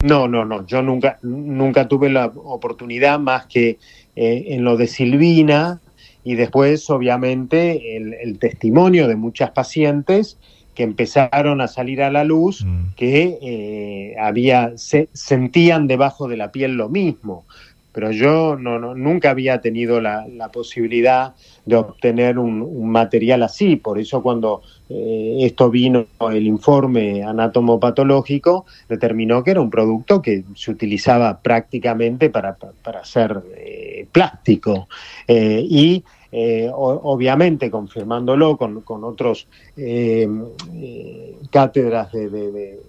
No, 0.03 0.27
no, 0.27 0.45
no. 0.45 0.65
Yo 0.67 0.81
nunca, 0.81 1.17
nunca 1.23 1.87
tuve 1.87 2.09
la 2.09 2.27
oportunidad 2.27 3.19
más 3.19 3.47
que 3.47 3.79
eh, 4.15 4.45
en 4.49 4.63
lo 4.63 4.77
de 4.77 4.87
Silvina 4.87 5.79
y 6.23 6.35
después, 6.35 6.89
obviamente, 6.89 7.97
el, 7.97 8.13
el 8.13 8.37
testimonio 8.37 9.07
de 9.07 9.15
muchas 9.15 9.51
pacientes 9.51 10.37
que 10.77 10.83
empezaron 10.83 11.59
a 11.59 11.67
salir 11.67 12.03
a 12.03 12.11
la 12.11 12.23
luz, 12.23 12.63
mm. 12.63 12.93
que 12.95 13.39
eh, 13.41 14.15
había, 14.21 14.77
se, 14.77 15.09
sentían 15.11 15.87
debajo 15.87 16.27
de 16.27 16.37
la 16.37 16.51
piel 16.51 16.73
lo 16.73 16.87
mismo. 16.87 17.45
Pero 17.93 18.11
yo 18.11 18.55
no, 18.57 18.77
no 18.77 18.93
nunca 18.93 19.31
había 19.31 19.59
tenido 19.59 19.99
la, 20.01 20.27
la, 20.27 20.49
posibilidad 20.51 21.33
de 21.65 21.77
obtener 21.77 22.37
un, 22.37 22.61
un, 22.61 22.91
material 22.91 23.41
así. 23.41 23.75
Por 23.75 23.97
eso 23.97 24.21
cuando 24.21 24.61
eh, 24.87 25.37
esto 25.39 25.71
vino, 25.71 26.05
el 26.31 26.45
informe 26.45 27.23
anatomopatológico 27.23 28.67
determinó 28.87 29.43
que 29.43 29.49
era 29.49 29.61
un 29.61 29.71
producto 29.71 30.21
que 30.21 30.43
se 30.53 30.69
utilizaba 30.69 31.39
prácticamente 31.39 32.29
para, 32.29 32.55
para 32.83 32.99
hacer 32.99 33.41
eh, 33.57 34.05
plástico. 34.11 34.87
Y 35.27 36.03
eh, 36.31 36.69
obviamente 36.73 37.71
confirmándolo 37.71 38.57
con, 38.57 38.81
con 38.81 39.05
otros 39.05 39.47
eh, 39.77 40.27
eh, 40.73 41.35
cátedras 41.49 42.11
de, 42.11 42.79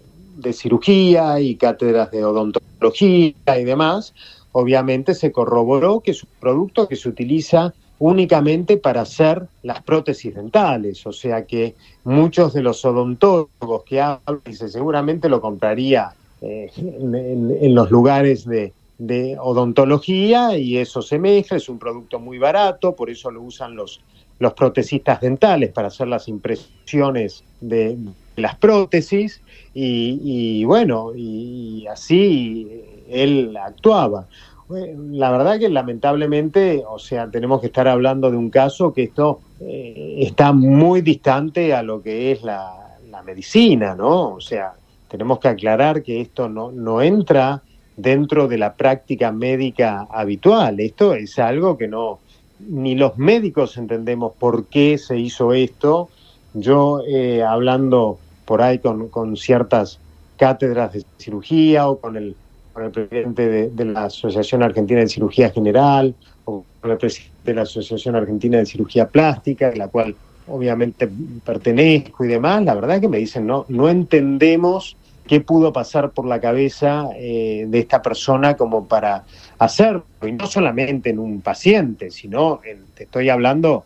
cirugía 0.52 1.38
y 1.40 1.54
cátedras 1.54 2.11
de 2.11 2.25
odontología 2.25 3.33
y 3.59 3.64
demás, 3.64 4.12
obviamente 4.52 5.14
se 5.14 5.30
corroboró 5.30 6.00
que 6.00 6.12
es 6.12 6.23
un 6.23 6.30
producto 6.40 6.88
que 6.88 6.97
se 6.97 7.09
utiliza 7.09 7.75
únicamente 8.00 8.76
para 8.76 9.02
hacer 9.02 9.47
las 9.62 9.83
prótesis 9.83 10.35
dentales, 10.35 11.07
o 11.07 11.12
sea 11.12 11.45
que 11.45 11.75
muchos 12.04 12.54
de 12.54 12.62
los 12.62 12.85
odontólogos 12.85 13.85
que 13.85 14.00
hablan, 14.00 14.40
seguramente 14.52 15.28
lo 15.28 15.40
compraría 15.40 16.12
en, 16.40 17.75
los 17.75 17.90
lugares 17.90 18.45
de, 18.47 18.73
de 18.99 19.37
odontología 19.40 20.59
y 20.59 20.76
eso 20.76 21.02
se 21.02 21.19
mezcla, 21.19 21.57
es 21.57 21.69
un 21.69 21.78
producto 21.78 22.19
muy 22.19 22.38
barato, 22.38 22.95
por 22.95 23.11
eso 23.11 23.31
lo 23.31 23.43
usan 23.43 23.76
los, 23.76 24.00
los 24.38 24.52
protecistas 24.55 25.21
dentales 25.21 25.71
para 25.71 25.88
hacer 25.88 26.09
las 26.09 26.28
impresiones 26.28 27.45
de, 27.61 27.97
las 28.38 28.57
prótesis 28.57 29.40
y, 29.75 30.64
bueno, 30.64 31.12
y, 31.14 31.87
así 31.87 32.83
él 33.09 33.57
actuaba. 33.57 34.26
La 34.69 35.31
verdad 35.31 35.59
que 35.59 35.69
lamentablemente, 35.69 36.83
o 36.87 36.99
sea, 36.99 37.31
tenemos 37.31 37.61
que 37.61 37.69
estar 37.69 37.88
hablando 37.88 38.31
de 38.31 38.37
un 38.37 38.50
caso 38.50 38.93
que 38.93 39.05
esto 39.05 39.40
eh, 39.61 40.17
está 40.19 40.52
muy 40.52 41.00
distante 41.00 41.73
a 41.75 41.83
lo 41.83 42.02
que 42.02 42.33
es 42.33 42.43
la, 42.43 42.99
la 43.11 43.23
medicina, 43.23 43.95
¿no? 43.95 44.35
O 44.35 44.40
sea, 44.40 44.73
tenemos 45.09 45.38
que 45.38 45.49
aclarar 45.49 46.02
que 46.02 46.21
esto 46.21 46.49
no, 46.49 46.71
no 46.71 47.00
entra 47.00 47.62
dentro 47.99 48.47
de 48.49 48.59
la 48.59 48.75
práctica 48.75 49.33
médica 49.33 50.07
habitual. 50.11 50.81
Esto 50.81 51.14
es 51.14 51.38
algo 51.38 51.76
que 51.76 51.88
no, 51.88 52.21
ni 52.61 52.95
los 52.95 53.19
médicos 53.19 53.76
entendemos 53.76 54.33
por 54.38 54.67
qué 54.67 54.97
se 54.97 55.19
hizo 55.19 55.52
esto. 55.52 56.09
Yo 56.55 57.02
eh, 57.07 57.43
hablando 57.43 58.19
por 58.45 58.62
ahí 58.62 58.78
con, 58.78 59.37
ciertas 59.37 59.99
cátedras 60.37 60.93
de 60.93 61.05
cirugía 61.19 61.88
o 61.88 61.99
con 61.99 62.17
el, 62.17 62.37
con 62.73 62.85
el 62.85 62.90
presidente 62.93 63.49
de, 63.49 63.71
de, 63.71 63.85
la 63.85 64.05
Asociación 64.05 64.62
Argentina 64.62 65.00
de 65.00 65.09
Cirugía 65.09 65.50
General 65.50 66.14
o 66.45 66.64
con 66.81 66.90
el 66.93 66.99
presidente 66.99 67.35
de 67.45 67.55
la 67.55 67.62
Asociación 67.62 68.14
Argentina 68.14 68.59
de 68.59 68.67
Cirugía 68.67 69.09
Plástica, 69.09 69.71
de 69.71 69.76
la 69.76 69.88
cual 69.88 70.14
obviamente 70.47 71.09
pertenezco 71.45 72.25
y 72.25 72.28
demás, 72.28 72.62
la 72.64 72.75
verdad 72.75 73.00
que 73.00 73.09
me 73.09 73.19
dicen, 73.19 73.47
no, 73.47 73.67
no 73.69 73.88
entendemos 73.88 74.97
qué 75.28 75.40
pudo 75.40 75.73
pasar 75.73 76.11
por 76.11 76.26
la 76.26 76.40
cabeza 76.40 77.11
eh, 77.14 77.66
de 77.68 77.78
esta 77.78 78.02
persona 78.02 78.56
como 78.56 78.88
para 78.88 79.25
hacerlo, 79.58 80.04
y 80.23 80.32
no 80.32 80.47
solamente 80.47 81.11
en 81.11 81.20
un 81.20 81.40
paciente, 81.40 82.11
sino 82.11 82.61
te 82.94 83.04
estoy 83.04 83.28
hablando 83.28 83.85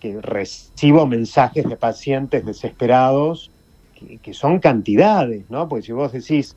que 0.00 0.20
recibo 0.20 1.06
mensajes 1.06 1.68
de 1.68 1.76
pacientes 1.76 2.44
desesperados 2.44 3.50
que, 4.22 4.34
son 4.34 4.58
cantidades, 4.58 5.44
¿no? 5.50 5.68
Porque 5.68 5.86
si 5.86 5.92
vos 5.92 6.12
decís, 6.12 6.56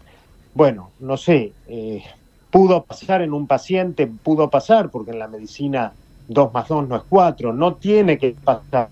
bueno, 0.54 0.92
no 1.00 1.18
sé, 1.18 1.52
eh, 1.68 2.04
pudo 2.50 2.84
pasar 2.84 3.22
en 3.22 3.34
un 3.34 3.48
paciente, 3.48 4.08
pudo 4.08 4.50
pasar, 4.50 4.90
porque 4.90 5.12
en 5.12 5.20
la 5.20 5.28
medicina 5.28 5.94
2 6.28 6.54
más 6.54 6.68
2 6.68 6.88
no 6.88 6.96
es 6.96 7.04
4, 7.10 7.54
no 7.54 7.76
tiene 7.76 8.18
que 8.18 8.36
pasar, 8.44 8.90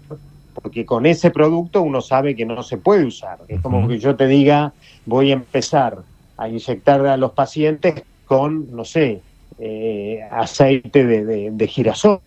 porque 0.53 0.86
con 0.86 1.05
ese 1.05 1.31
producto 1.31 1.81
uno 1.81 2.01
sabe 2.01 2.36
que 2.36 2.46
no 2.46 2.62
se 2.63 2.77
puede 2.77 3.05
usar. 3.05 3.39
Es 3.48 3.62
como 3.62 3.88
que 3.88 4.00
yo 4.00 4.15
te 4.15 4.27
diga, 4.27 4.74
voy 5.05 5.31
a 5.31 5.34
empezar 5.34 6.00
a 6.38 6.50
inyectar 6.50 7.05
a 7.05 7.17
los 7.17 7.31
pacientes 7.31 8.03
con, 8.25 8.75
no 8.75 8.86
sé, 8.86 9.22
eh, 9.60 10.22
aceite 10.31 11.05
de, 11.05 11.67
girasol. 11.67 12.20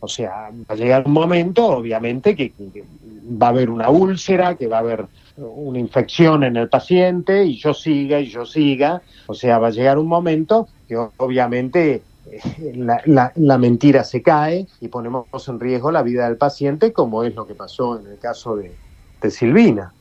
O 0.00 0.08
sea, 0.08 0.50
va 0.50 0.74
a 0.74 0.76
llegar 0.76 1.04
un 1.06 1.12
momento, 1.12 1.66
obviamente, 1.66 2.34
que, 2.34 2.52
va 3.40 3.48
a 3.48 3.50
haber 3.50 3.70
una 3.70 3.90
úlcera, 3.90 4.54
que 4.56 4.66
va 4.66 4.78
a 4.78 4.80
haber 4.80 5.06
una 5.36 5.78
infección 5.78 6.44
en 6.44 6.56
el 6.56 6.68
paciente 6.68 7.44
y 7.44 7.56
yo 7.56 7.74
siga 7.74 8.20
y 8.20 8.26
yo 8.26 8.46
siga. 8.46 9.02
O 9.26 9.34
sea, 9.34 9.58
va 9.58 9.68
a 9.68 9.70
llegar 9.70 9.98
un 9.98 10.06
momento 10.06 10.68
que 10.88 10.96
obviamente 10.96 12.02
eh, 12.26 12.72
la, 12.74 13.32
la, 13.34 13.58
mentira 13.58 14.04
se 14.04 14.22
cae 14.22 14.66
y 14.80 14.88
ponemos 14.88 15.26
en 15.48 15.60
riesgo 15.60 15.90
la 15.90 16.02
vida 16.02 16.26
del 16.26 16.36
paciente, 16.36 16.92
como 16.92 17.24
es 17.24 17.34
lo 17.34 17.46
que 17.46 17.54
pasó 17.54 17.98
en 17.98 18.06
el 18.06 18.18
caso 18.18 18.56
de, 18.56 18.72
de 19.20 19.30
Silvina. 19.30 19.92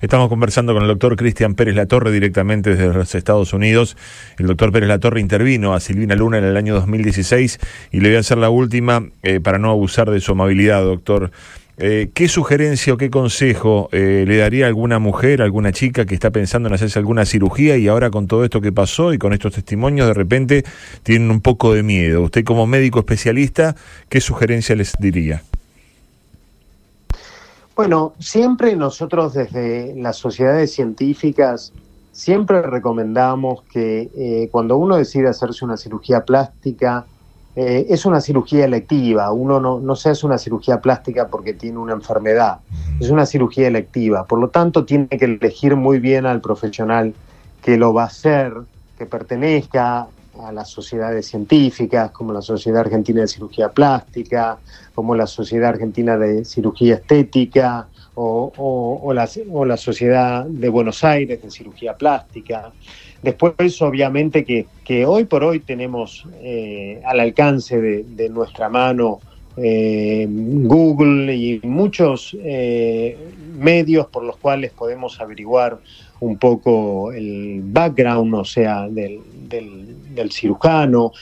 Estamos 0.00 0.28
conversando 0.28 0.74
con 0.74 0.82
el 0.82 0.88
doctor 0.88 1.16
Cristian 1.16 1.54
Pérez 1.54 1.74
Latorre 1.74 2.12
directamente 2.12 2.74
desde 2.74 2.92
los 2.92 3.14
Estados 3.14 3.54
Unidos. 3.54 3.96
El 4.38 4.48
doctor 4.48 4.70
Pérez 4.70 4.88
Latorre 4.88 5.20
intervino 5.20 5.72
a 5.72 5.80
Silvina 5.80 6.14
Luna 6.14 6.38
en 6.38 6.44
el 6.44 6.58
año 6.58 6.74
2016 6.74 7.58
y 7.90 8.00
le 8.00 8.10
voy 8.10 8.16
a 8.16 8.20
hacer 8.20 8.36
la 8.36 8.50
última 8.50 9.08
eh, 9.22 9.40
para 9.40 9.58
no 9.58 9.70
abusar 9.70 10.10
de 10.10 10.20
su 10.20 10.32
amabilidad, 10.32 10.82
doctor. 10.82 11.30
Eh, 11.76 12.10
¿Qué 12.14 12.28
sugerencia 12.28 12.94
o 12.94 12.96
qué 12.96 13.10
consejo 13.10 13.88
eh, 13.90 14.24
le 14.28 14.36
daría 14.36 14.66
a 14.66 14.68
alguna 14.68 15.00
mujer, 15.00 15.42
a 15.42 15.44
alguna 15.44 15.72
chica 15.72 16.06
que 16.06 16.14
está 16.14 16.30
pensando 16.30 16.68
en 16.68 16.74
hacerse 16.74 17.00
alguna 17.00 17.24
cirugía 17.24 17.76
y 17.76 17.88
ahora 17.88 18.10
con 18.10 18.28
todo 18.28 18.44
esto 18.44 18.60
que 18.60 18.70
pasó 18.70 19.12
y 19.12 19.18
con 19.18 19.32
estos 19.32 19.54
testimonios 19.54 20.06
de 20.06 20.14
repente 20.14 20.64
tienen 21.02 21.32
un 21.32 21.40
poco 21.40 21.74
de 21.74 21.82
miedo? 21.82 22.22
Usted 22.22 22.44
como 22.44 22.66
médico 22.68 23.00
especialista, 23.00 23.74
¿qué 24.08 24.20
sugerencia 24.20 24.76
les 24.76 24.92
diría? 25.00 25.42
Bueno, 27.74 28.14
siempre 28.20 28.76
nosotros 28.76 29.34
desde 29.34 29.96
las 29.96 30.16
sociedades 30.16 30.72
científicas 30.72 31.72
siempre 32.12 32.62
recomendamos 32.62 33.62
que 33.64 34.10
eh, 34.16 34.48
cuando 34.52 34.76
uno 34.76 34.96
decide 34.96 35.28
hacerse 35.28 35.64
una 35.64 35.76
cirugía 35.76 36.24
plástica, 36.24 37.04
eh, 37.56 37.86
es 37.88 38.04
una 38.04 38.20
cirugía 38.20 38.64
electiva, 38.64 39.30
uno 39.30 39.60
no, 39.60 39.78
no 39.78 39.94
se 39.96 40.10
hace 40.10 40.26
una 40.26 40.38
cirugía 40.38 40.80
plástica 40.80 41.28
porque 41.28 41.54
tiene 41.54 41.78
una 41.78 41.92
enfermedad, 41.92 42.58
es 42.98 43.10
una 43.10 43.26
cirugía 43.26 43.68
electiva, 43.68 44.26
por 44.26 44.40
lo 44.40 44.48
tanto 44.48 44.84
tiene 44.84 45.08
que 45.08 45.24
elegir 45.24 45.76
muy 45.76 46.00
bien 46.00 46.26
al 46.26 46.40
profesional 46.40 47.14
que 47.62 47.76
lo 47.76 47.94
va 47.94 48.02
a 48.02 48.06
hacer, 48.06 48.52
que 48.98 49.06
pertenezca 49.06 50.08
a 50.40 50.52
las 50.52 50.68
sociedades 50.68 51.26
científicas, 51.26 52.10
como 52.10 52.32
la 52.32 52.42
Sociedad 52.42 52.80
Argentina 52.80 53.20
de 53.20 53.28
Cirugía 53.28 53.68
Plástica, 53.68 54.58
como 54.94 55.14
la 55.14 55.26
Sociedad 55.26 55.70
Argentina 55.70 56.16
de 56.18 56.44
Cirugía 56.44 56.96
Estética, 56.96 57.86
o, 58.16 59.12
la, 59.12 59.28
o 59.50 59.64
la, 59.64 59.76
Sociedad 59.76 60.44
de 60.44 60.68
Buenos 60.68 61.02
Aires 61.02 61.42
de 61.42 61.50
Cirugía 61.50 61.96
Plástica. 61.96 62.72
Después, 63.24 63.80
obviamente, 63.80 64.44
que, 64.44 64.66
que 64.84 65.06
hoy 65.06 65.24
por 65.24 65.44
hoy 65.44 65.60
tenemos 65.60 66.26
eh, 66.42 67.00
al 67.06 67.20
alcance 67.20 67.80
de, 67.80 68.28
nuestra 68.28 68.68
mano 68.68 69.20
eh, 69.56 70.26
Google 70.28 71.34
y 71.34 71.58
muchos 71.62 72.36
eh, 72.38 73.16
medios 73.56 74.08
por 74.08 74.24
los 74.24 74.36
cuales 74.36 74.72
podemos 74.72 75.22
averiguar 75.22 75.78
un 76.20 76.36
poco 76.36 77.12
el 77.12 77.62
background, 77.64 78.34
o 78.34 78.44
sea, 78.44 78.90
del, 78.90 79.20
del, 79.48 80.30
cirujano, 80.30 81.12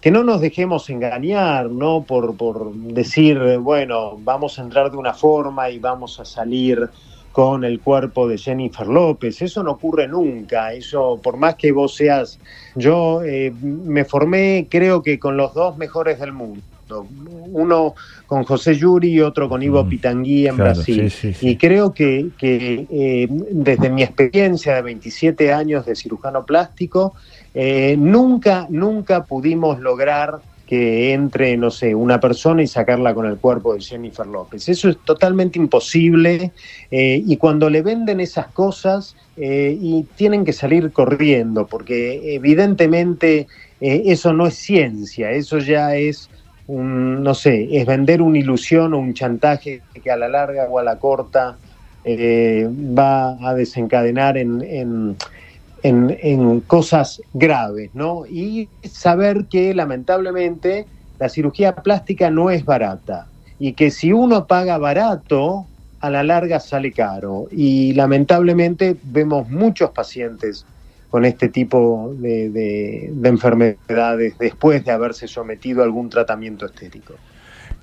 que 0.00 0.10
no 0.10 0.24
nos 0.24 0.40
dejemos 0.40 0.90
engañar, 0.90 1.70
¿no? 1.70 2.02
Por, 2.02 2.36
por 2.36 2.74
decir, 2.74 3.38
bueno, 3.58 4.18
vamos 4.18 4.58
a 4.58 4.62
entrar 4.62 4.90
de 4.90 4.96
una 4.96 5.14
forma 5.14 5.70
y 5.70 5.78
vamos 5.78 6.18
a 6.18 6.24
salir 6.24 6.90
con 7.32 7.64
el 7.64 7.80
cuerpo 7.80 8.28
de 8.28 8.38
Jennifer 8.38 8.86
López. 8.86 9.40
Eso 9.42 9.62
no 9.62 9.72
ocurre 9.72 10.06
nunca. 10.06 10.72
Eso, 10.72 11.18
por 11.22 11.36
más 11.36 11.56
que 11.56 11.72
vos 11.72 11.96
seas, 11.96 12.38
yo 12.76 13.22
eh, 13.24 13.52
me 13.60 14.04
formé, 14.04 14.68
creo 14.70 15.02
que 15.02 15.18
con 15.18 15.36
los 15.36 15.54
dos 15.54 15.76
mejores 15.78 16.20
del 16.20 16.32
mundo. 16.32 16.62
Uno 17.52 17.94
con 18.26 18.44
José 18.44 18.74
Yuri 18.74 19.12
y 19.12 19.20
otro 19.20 19.48
con 19.48 19.62
Ivo 19.62 19.82
mm, 19.82 19.88
Pitangui 19.88 20.46
en 20.46 20.56
Brasil. 20.58 21.10
Y 21.40 21.56
creo 21.56 21.94
que, 21.94 22.28
eh, 22.40 23.28
desde 23.30 23.88
mi 23.88 24.02
experiencia 24.02 24.74
de 24.74 24.82
27 24.82 25.54
años 25.54 25.86
de 25.86 25.96
cirujano 25.96 26.44
plástico, 26.44 27.14
eh, 27.54 27.96
nunca, 27.98 28.66
nunca 28.68 29.24
pudimos 29.24 29.80
lograr 29.80 30.40
que 30.72 31.12
entre, 31.12 31.54
no 31.58 31.70
sé, 31.70 31.94
una 31.94 32.18
persona 32.18 32.62
y 32.62 32.66
sacarla 32.66 33.12
con 33.12 33.26
el 33.26 33.36
cuerpo 33.36 33.74
de 33.74 33.80
Jennifer 33.82 34.26
López. 34.26 34.70
Eso 34.70 34.88
es 34.88 34.96
totalmente 35.04 35.58
imposible 35.58 36.52
eh, 36.90 37.22
y 37.26 37.36
cuando 37.36 37.68
le 37.68 37.82
venden 37.82 38.20
esas 38.20 38.46
cosas 38.46 39.14
y 39.36 40.04
tienen 40.14 40.44
que 40.44 40.52
salir 40.52 40.92
corriendo, 40.92 41.66
porque 41.66 42.34
evidentemente 42.34 43.48
eso 43.80 44.32
no 44.32 44.46
es 44.46 44.54
ciencia, 44.54 45.30
eso 45.30 45.58
ya 45.58 45.94
es 45.96 46.30
no 46.68 47.34
sé, 47.34 47.68
es 47.70 47.86
vender 47.86 48.22
una 48.22 48.38
ilusión 48.38 48.94
o 48.94 48.98
un 48.98 49.14
chantaje 49.14 49.82
que 50.02 50.10
a 50.10 50.16
la 50.16 50.28
larga 50.28 50.68
o 50.70 50.78
a 50.78 50.82
la 50.82 50.98
corta 50.98 51.58
eh, 52.04 52.68
va 52.68 53.36
a 53.48 53.54
desencadenar 53.54 54.36
en, 54.36 54.60
en, 54.62 55.16
cosas 56.66 57.20
graves, 57.32 57.90
¿no? 57.94 58.24
Y 58.26 58.68
saber 58.84 59.46
que 59.46 59.74
lamentablemente 59.74 60.86
la 61.18 61.28
cirugía 61.28 61.74
plástica 61.74 62.30
no 62.30 62.50
es 62.50 62.64
barata 62.64 63.26
y 63.58 63.74
que 63.74 63.90
si 63.90 64.12
uno 64.12 64.46
paga 64.46 64.78
barato, 64.78 65.66
a 66.02 66.10
la 66.10 66.22
larga 66.24 66.60
sale 66.60 66.92
caro. 66.92 67.46
Y 67.50 67.94
lamentablemente 67.94 68.96
vemos 69.04 69.48
muchos 69.48 69.90
pacientes 69.90 70.66
con 71.08 71.24
este 71.24 71.48
tipo 71.48 72.12
de, 72.18 73.12
enfermedades 73.22 74.36
después 74.38 74.84
de 74.84 74.90
haberse 74.90 75.28
sometido 75.28 75.82
a 75.82 75.84
algún 75.84 76.10
tratamiento 76.10 76.66
estético. 76.66 77.14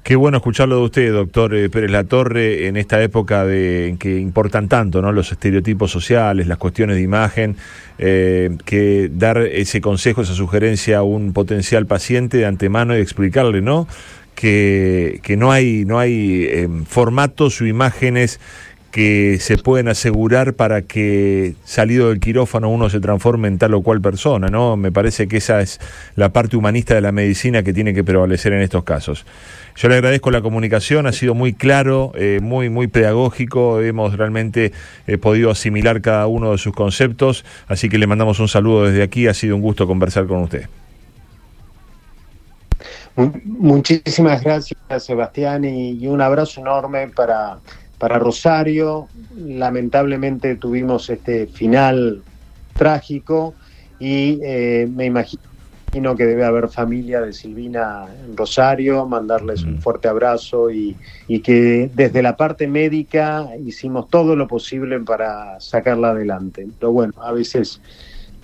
Qué 0.10 0.16
bueno 0.16 0.38
escucharlo 0.38 0.78
de 0.78 0.82
usted, 0.86 1.14
doctor 1.14 1.54
eh, 1.54 1.70
Pérez 1.70 1.92
Latorre, 1.92 2.66
en 2.66 2.78
esta 2.78 3.00
época 3.00 3.46
de, 3.46 3.90
en 3.90 4.00
que 4.00 4.18
importan 4.18 4.68
tanto 4.68 5.04
¿no? 5.04 5.12
los 5.12 5.32
estereotipos 5.32 5.92
sociales, 5.92 6.48
las 6.48 6.58
cuestiones 6.58 6.96
de 6.96 7.04
imagen, 7.04 7.58
eh, 8.00 8.58
que 8.66 9.12
dar 9.14 9.38
ese 9.38 9.82
consejo, 9.82 10.24
esa 10.24 10.34
sugerencia 10.34 10.98
a 10.98 11.04
un 11.04 11.32
potencial 11.32 11.86
paciente 11.86 12.38
de 12.38 12.48
antemano 12.48 12.98
y 12.98 13.02
explicarle 13.02 13.62
¿no? 13.62 13.88
que, 14.34 15.20
que 15.22 15.38
no 15.38 15.52
hay, 15.52 15.86
no 15.86 16.00
hay 16.00 16.48
eh, 16.50 16.68
formatos 16.88 17.62
o 17.62 17.68
imágenes 17.68 18.40
que 18.92 19.38
se 19.40 19.58
pueden 19.58 19.88
asegurar 19.88 20.54
para 20.54 20.82
que 20.82 21.54
salido 21.64 22.10
del 22.10 22.20
quirófano 22.20 22.70
uno 22.70 22.90
se 22.90 23.00
transforme 23.00 23.48
en 23.48 23.58
tal 23.58 23.74
o 23.76 23.82
cual 23.82 24.02
persona, 24.02 24.48
¿no? 24.48 24.78
Me 24.78 24.92
parece 24.92 25.28
que 25.28 25.38
esa 25.38 25.62
es 25.62 25.80
la 26.16 26.30
parte 26.30 26.58
humanista 26.58 26.96
de 26.96 27.02
la 27.02 27.12
medicina 27.12 27.62
que 27.62 27.72
tiene 27.72 27.94
que 27.94 28.04
prevalecer 28.04 28.54
en 28.54 28.62
estos 28.62 28.84
casos. 28.84 29.26
Yo 29.76 29.90
le 29.90 29.96
agradezco 29.96 30.32
la 30.32 30.42
comunicación, 30.42 31.06
ha 31.06 31.12
sido 31.12 31.36
muy 31.36 31.54
claro, 31.54 32.12
eh, 32.16 32.40
muy, 32.42 32.70
muy 32.70 32.88
pedagógico, 32.88 33.80
hemos 33.80 34.18
realmente 34.18 34.72
eh, 35.08 35.18
podido 35.18 35.52
asimilar 35.52 36.02
cada 36.02 36.28
uno 36.28 36.52
de 36.52 36.58
sus 36.58 36.74
conceptos, 36.74 37.46
así 37.68 37.90
que 37.90 37.98
le 37.98 38.08
mandamos 38.08 38.40
un 38.40 38.48
saludo 38.48 38.86
desde 38.86 39.04
aquí, 39.04 39.28
ha 39.28 39.34
sido 39.34 39.56
un 39.56 39.62
gusto 39.62 39.88
conversar 39.88 40.26
con 40.26 40.40
usted. 40.40 40.68
Muchísimas 43.46 44.42
gracias, 44.44 44.80
Sebastián, 45.00 45.66
y 45.66 46.08
un 46.08 46.22
abrazo 46.22 46.62
enorme 46.62 47.10
para 47.10 47.60
para 48.00 48.18
Rosario. 48.18 49.08
Lamentablemente 49.36 50.56
tuvimos 50.56 51.10
este 51.10 51.46
final 51.46 52.24
trágico 52.76 53.54
y 54.00 54.40
eh, 54.42 54.88
me 54.92 55.06
imagino 55.06 56.16
que 56.16 56.26
debe 56.26 56.46
haber 56.46 56.70
familia 56.70 57.22
de 57.22 57.34
Silvina 57.34 58.06
en 58.26 58.38
Rosario, 58.38 59.06
mandarles 59.06 59.64
un 59.64 59.76
mm. 59.76 59.82
fuerte 59.82 60.08
abrazo 60.08 60.72
y, 60.72 60.96
y, 61.28 61.40
que 61.40 61.90
desde 61.94 62.22
la 62.22 62.38
parte 62.38 62.68
médica 62.68 63.48
hicimos 63.66 64.10
todo 64.10 64.36
lo 64.36 64.48
posible 64.48 65.00
para 65.00 65.60
sacarla 65.60 66.12
adelante. 66.12 66.68
Pero 66.80 66.92
bueno, 66.92 67.14
a 67.22 67.32
veces, 67.32 67.82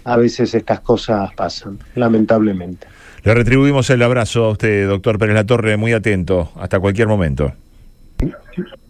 a 0.04 0.18
veces 0.18 0.54
estas 0.54 0.82
cosas 0.82 1.34
pasan, 1.36 1.80
lamentablemente. 1.96 2.88
Le 3.24 3.34
retribuimos 3.34 3.90
el 3.90 4.02
abrazo 4.02 4.46
a 4.46 4.50
usted, 4.50 4.88
doctor 4.88 5.18
Pérez 5.18 5.36
La 5.36 5.46
Torre, 5.46 5.78
muy 5.78 5.94
atento, 5.94 6.52
hasta 6.56 6.80
cualquier 6.80 7.08
momento. 7.08 7.54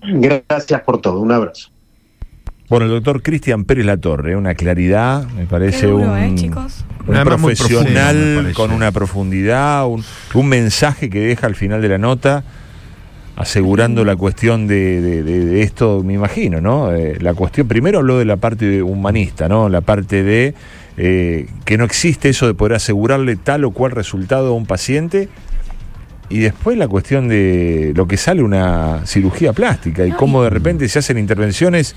Gracias 0.02 0.82
por 0.82 1.02
todo, 1.02 1.20
un 1.20 1.32
abrazo. 1.32 1.70
Bueno, 2.68 2.86
el 2.86 2.92
doctor 2.92 3.22
Cristian 3.22 3.64
Pérez 3.64 3.86
Latorre, 3.86 4.36
una 4.36 4.56
claridad, 4.56 5.28
me 5.30 5.46
parece 5.46 5.88
un, 5.88 6.18
¿eh, 6.18 6.36
profesional 7.24 8.54
con 8.56 8.72
una 8.72 8.92
profundidad, 8.92 9.86
un, 9.86 10.04
mensaje 10.48 11.12
que 11.12 11.20
deja 11.20 11.46
al 11.46 11.54
final 11.54 11.80
de 11.84 11.90
la 11.90 12.00
nota, 12.00 12.44
asegurando 13.36 14.04
la 14.04 14.16
cuestión 14.16 14.66
de, 14.66 15.62
esto, 15.62 16.02
me 16.04 16.14
imagino, 16.14 16.60
¿no? 16.60 16.92
Eh, 16.92 17.18
la 17.20 17.36
cuestión, 17.36 17.68
primero 17.68 18.00
habló 18.00 18.18
de 18.18 18.26
la 18.26 18.38
parte 18.38 18.82
humanista, 18.82 19.48
¿no? 19.48 19.70
La 19.70 19.82
parte 19.82 20.24
de 20.24 20.56
eh, 20.98 21.48
que 21.66 21.78
no 21.78 21.84
existe 21.84 22.30
eso 22.30 22.48
de 22.48 22.56
poder 22.56 22.74
asegurarle 22.74 23.36
tal 23.36 23.66
o 23.66 23.72
cual 23.72 23.92
resultado 23.92 24.48
a 24.48 24.54
un 24.54 24.66
paciente 24.66 25.30
y 26.30 26.40
después 26.40 26.78
la 26.78 26.88
cuestión 26.88 27.28
de 27.28 27.94
lo 27.96 28.08
que 28.08 28.18
sale 28.18 28.42
una 28.42 29.06
cirugía 29.06 29.54
plástica 29.54 30.06
y 30.06 30.12
cómo 30.12 30.44
de 30.44 30.50
repente 30.50 30.88
se 30.90 31.00
hacen 31.00 31.18
intervenciones 31.18 31.96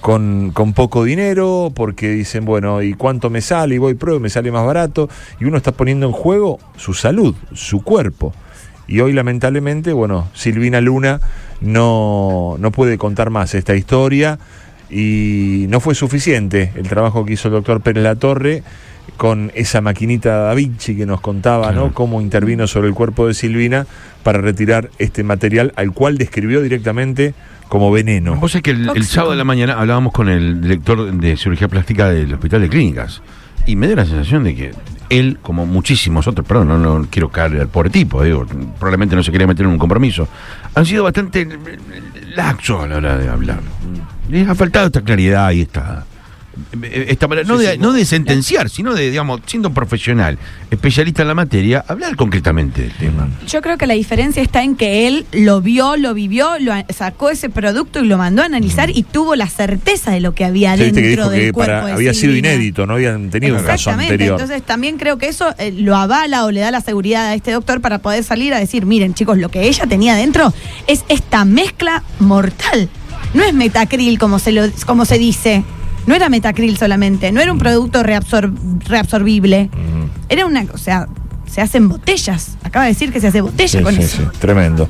con, 0.00 0.50
con, 0.52 0.74
poco 0.74 1.04
dinero, 1.04 1.72
porque 1.74 2.10
dicen, 2.10 2.44
bueno, 2.44 2.82
¿y 2.82 2.94
cuánto 2.94 3.30
me 3.30 3.40
sale? 3.40 3.76
Y 3.76 3.78
voy 3.78 3.94
pruebo, 3.94 4.20
me 4.20 4.30
sale 4.30 4.52
más 4.52 4.64
barato. 4.64 5.08
Y 5.40 5.44
uno 5.44 5.56
está 5.56 5.72
poniendo 5.72 6.06
en 6.06 6.12
juego 6.12 6.60
su 6.76 6.94
salud, 6.94 7.34
su 7.52 7.82
cuerpo. 7.82 8.32
Y 8.86 9.00
hoy, 9.00 9.12
lamentablemente, 9.12 9.92
bueno, 9.92 10.28
Silvina 10.34 10.80
Luna 10.80 11.20
no, 11.60 12.56
no 12.58 12.70
puede 12.70 12.96
contar 12.96 13.30
más 13.30 13.54
esta 13.54 13.74
historia 13.74 14.38
y 14.90 15.66
no 15.68 15.80
fue 15.80 15.94
suficiente 15.94 16.72
el 16.74 16.88
trabajo 16.88 17.24
que 17.24 17.34
hizo 17.34 17.48
el 17.48 17.54
doctor 17.54 17.82
Pérez 17.82 18.02
La 18.02 18.16
Torre 18.16 18.62
con 19.16 19.50
esa 19.54 19.80
maquinita 19.80 20.36
Da 20.36 20.54
Vinci 20.54 20.96
que 20.96 21.06
nos 21.06 21.20
contaba, 21.20 21.72
¿no? 21.72 21.92
Cómo 21.92 22.20
intervino 22.20 22.66
sobre 22.66 22.88
el 22.88 22.94
cuerpo 22.94 23.26
de 23.26 23.34
Silvina 23.34 23.86
para 24.22 24.40
retirar 24.40 24.90
este 24.98 25.24
material 25.24 25.72
al 25.76 25.92
cual 25.92 26.18
describió 26.18 26.62
directamente 26.62 27.34
como 27.68 27.90
veneno. 27.90 28.36
Vos 28.36 28.52
sabés 28.52 28.62
que 28.62 28.70
el, 28.70 29.04
sábado 29.04 29.32
de 29.32 29.38
la 29.38 29.44
mañana 29.44 29.74
hablábamos 29.74 30.12
con 30.12 30.28
el 30.28 30.60
director 30.60 31.12
de 31.12 31.36
cirugía 31.36 31.68
plástica 31.68 32.08
del 32.08 32.32
Hospital 32.32 32.62
de 32.62 32.68
Clínicas 32.68 33.22
y 33.66 33.76
me 33.76 33.86
dio 33.86 33.96
la 33.96 34.06
sensación 34.06 34.44
de 34.44 34.54
que 34.54 34.70
él, 35.10 35.38
como 35.42 35.66
muchísimos 35.66 36.26
otros, 36.26 36.46
perdón, 36.46 36.68
no, 36.68 36.78
no 36.78 37.06
quiero 37.10 37.28
caer 37.30 37.60
al 37.60 37.68
pobre 37.68 37.90
tipo, 37.90 38.22
digo, 38.22 38.46
probablemente 38.78 39.16
no 39.16 39.22
se 39.22 39.32
quería 39.32 39.46
meter 39.46 39.66
en 39.66 39.72
un 39.72 39.78
compromiso, 39.78 40.28
han 40.74 40.86
sido 40.86 41.04
bastante 41.04 41.46
laxos 42.34 42.84
a 42.84 42.86
la 42.86 42.96
hora 42.96 43.18
de 43.18 43.28
hablar. 43.28 43.60
Les 44.28 44.48
ha 44.48 44.54
faltado 44.54 44.86
esta 44.86 45.02
claridad 45.02 45.50
y 45.52 45.62
esta 45.62 46.04
esta 46.82 47.26
no, 47.26 47.58
de, 47.58 47.78
no 47.78 47.92
de 47.92 48.04
sentenciar, 48.04 48.68
sino 48.70 48.94
de, 48.94 49.10
digamos, 49.10 49.40
siendo 49.46 49.72
profesional, 49.72 50.38
especialista 50.70 51.22
en 51.22 51.28
la 51.28 51.34
materia, 51.34 51.84
hablar 51.86 52.16
concretamente 52.16 52.82
del 52.82 52.92
tema. 52.92 53.28
Yo 53.46 53.62
creo 53.62 53.78
que 53.78 53.86
la 53.86 53.94
diferencia 53.94 54.42
está 54.42 54.62
en 54.62 54.76
que 54.76 55.06
él 55.06 55.26
lo 55.32 55.60
vio, 55.60 55.96
lo 55.96 56.14
vivió, 56.14 56.58
lo 56.58 56.72
sacó 56.90 57.30
ese 57.30 57.48
producto 57.48 58.00
y 58.00 58.06
lo 58.06 58.18
mandó 58.18 58.42
a 58.42 58.46
analizar 58.46 58.90
y 58.90 59.02
tuvo 59.02 59.36
la 59.36 59.48
certeza 59.48 60.10
de 60.10 60.20
lo 60.20 60.34
que 60.34 60.44
había 60.44 60.76
dentro 60.76 61.28
del 61.28 61.52
cuerpo. 61.52 61.86
había 61.86 62.14
sido 62.14 62.34
inédito, 62.34 62.86
no 62.86 62.94
habían 62.94 63.30
tenido 63.30 63.56
un 63.56 63.64
caso 63.64 63.90
anterior. 63.90 64.40
Entonces 64.40 64.62
también 64.62 64.98
creo 64.98 65.18
que 65.18 65.28
eso 65.28 65.54
eh, 65.58 65.72
lo 65.72 65.96
avala 65.96 66.44
o 66.44 66.50
le 66.50 66.60
da 66.60 66.70
la 66.70 66.80
seguridad 66.80 67.28
a 67.28 67.34
este 67.34 67.52
doctor 67.52 67.80
para 67.80 67.98
poder 67.98 68.24
salir 68.24 68.54
a 68.54 68.58
decir, 68.58 68.86
miren 68.86 69.14
chicos, 69.14 69.38
lo 69.38 69.50
que 69.50 69.68
ella 69.68 69.86
tenía 69.86 70.14
dentro 70.14 70.52
es 70.86 71.04
esta 71.08 71.44
mezcla 71.44 72.02
mortal. 72.18 72.88
No 73.34 73.42
es 73.42 73.52
metacril 73.52 74.18
como 74.18 74.38
se 74.38 74.52
lo, 74.52 74.62
como 74.86 75.04
se 75.04 75.18
dice 75.18 75.64
no 76.08 76.14
era 76.14 76.30
metacril 76.30 76.78
solamente, 76.78 77.30
no 77.32 77.42
era 77.42 77.52
un 77.52 77.58
producto 77.58 78.02
reabsorbible. 78.02 79.68
Era 80.30 80.46
una, 80.46 80.64
o 80.72 80.78
sea, 80.78 81.06
se 81.46 81.60
hacen 81.60 81.86
botellas. 81.86 82.56
Acaba 82.62 82.86
de 82.86 82.92
decir 82.92 83.12
que 83.12 83.20
se 83.20 83.26
hace 83.26 83.42
botella 83.42 83.82
con 83.82 83.94
eso. 83.94 84.16
Sí, 84.16 84.38
tremendo. 84.38 84.88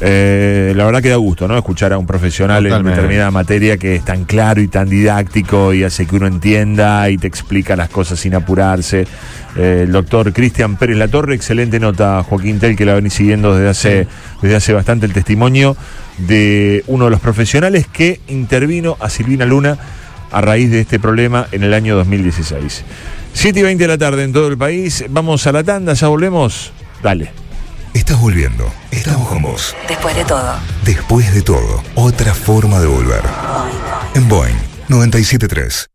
Eh, 0.00 0.72
la 0.76 0.84
verdad 0.84 1.02
que 1.02 1.08
da 1.08 1.16
gusto, 1.16 1.48
¿no? 1.48 1.58
Escuchar 1.58 1.92
a 1.92 1.98
un 1.98 2.06
profesional 2.06 2.64
en 2.66 2.84
determinada 2.84 3.32
materia 3.32 3.78
que 3.78 3.96
es 3.96 4.04
tan 4.04 4.24
claro 4.24 4.60
y 4.60 4.68
tan 4.68 4.88
didáctico 4.88 5.74
y 5.74 5.82
hace 5.82 6.06
que 6.06 6.14
uno 6.14 6.28
entienda 6.28 7.10
y 7.10 7.18
te 7.18 7.26
explica 7.26 7.74
las 7.74 7.88
cosas 7.88 8.20
sin 8.20 8.36
apurarse. 8.36 9.08
Eh, 9.56 9.82
el 9.86 9.92
doctor 9.92 10.32
Cristian 10.32 10.76
Pérez 10.76 10.98
Latorre, 10.98 11.34
excelente 11.34 11.80
nota, 11.80 12.22
Joaquín 12.22 12.60
Tel, 12.60 12.76
que 12.76 12.84
la 12.84 12.94
ven 12.94 13.10
siguiendo 13.10 13.56
desde 13.56 13.68
hace, 13.68 14.08
desde 14.40 14.54
hace 14.54 14.72
bastante 14.72 15.06
el 15.06 15.12
testimonio 15.12 15.76
de 16.18 16.84
uno 16.86 17.06
de 17.06 17.10
los 17.10 17.20
profesionales 17.20 17.88
que 17.88 18.20
intervino 18.28 18.96
a 19.00 19.10
Silvina 19.10 19.46
Luna 19.46 19.76
a 20.30 20.40
raíz 20.40 20.70
de 20.70 20.80
este 20.80 20.98
problema 20.98 21.46
en 21.52 21.62
el 21.62 21.74
año 21.74 21.96
2016. 21.96 22.84
7 23.32 23.60
y 23.60 23.62
20 23.62 23.84
de 23.84 23.88
la 23.88 23.98
tarde 23.98 24.24
en 24.24 24.32
todo 24.32 24.48
el 24.48 24.58
país. 24.58 25.04
Vamos 25.08 25.46
a 25.46 25.52
la 25.52 25.62
tanda, 25.62 25.94
ya 25.94 26.08
volvemos. 26.08 26.72
Dale. 27.02 27.32
Estás 27.94 28.20
volviendo. 28.20 28.72
Estamos 28.90 29.28
con 29.28 29.42
vos. 29.42 29.74
Después 29.88 30.14
de 30.14 30.24
todo. 30.24 30.54
Después 30.84 31.34
de 31.34 31.42
todo. 31.42 31.82
Otra 31.94 32.34
forma 32.34 32.80
de 32.80 32.86
volver. 32.86 33.22
En 34.14 34.28
Boeing 34.28 34.56
973. 34.88 35.88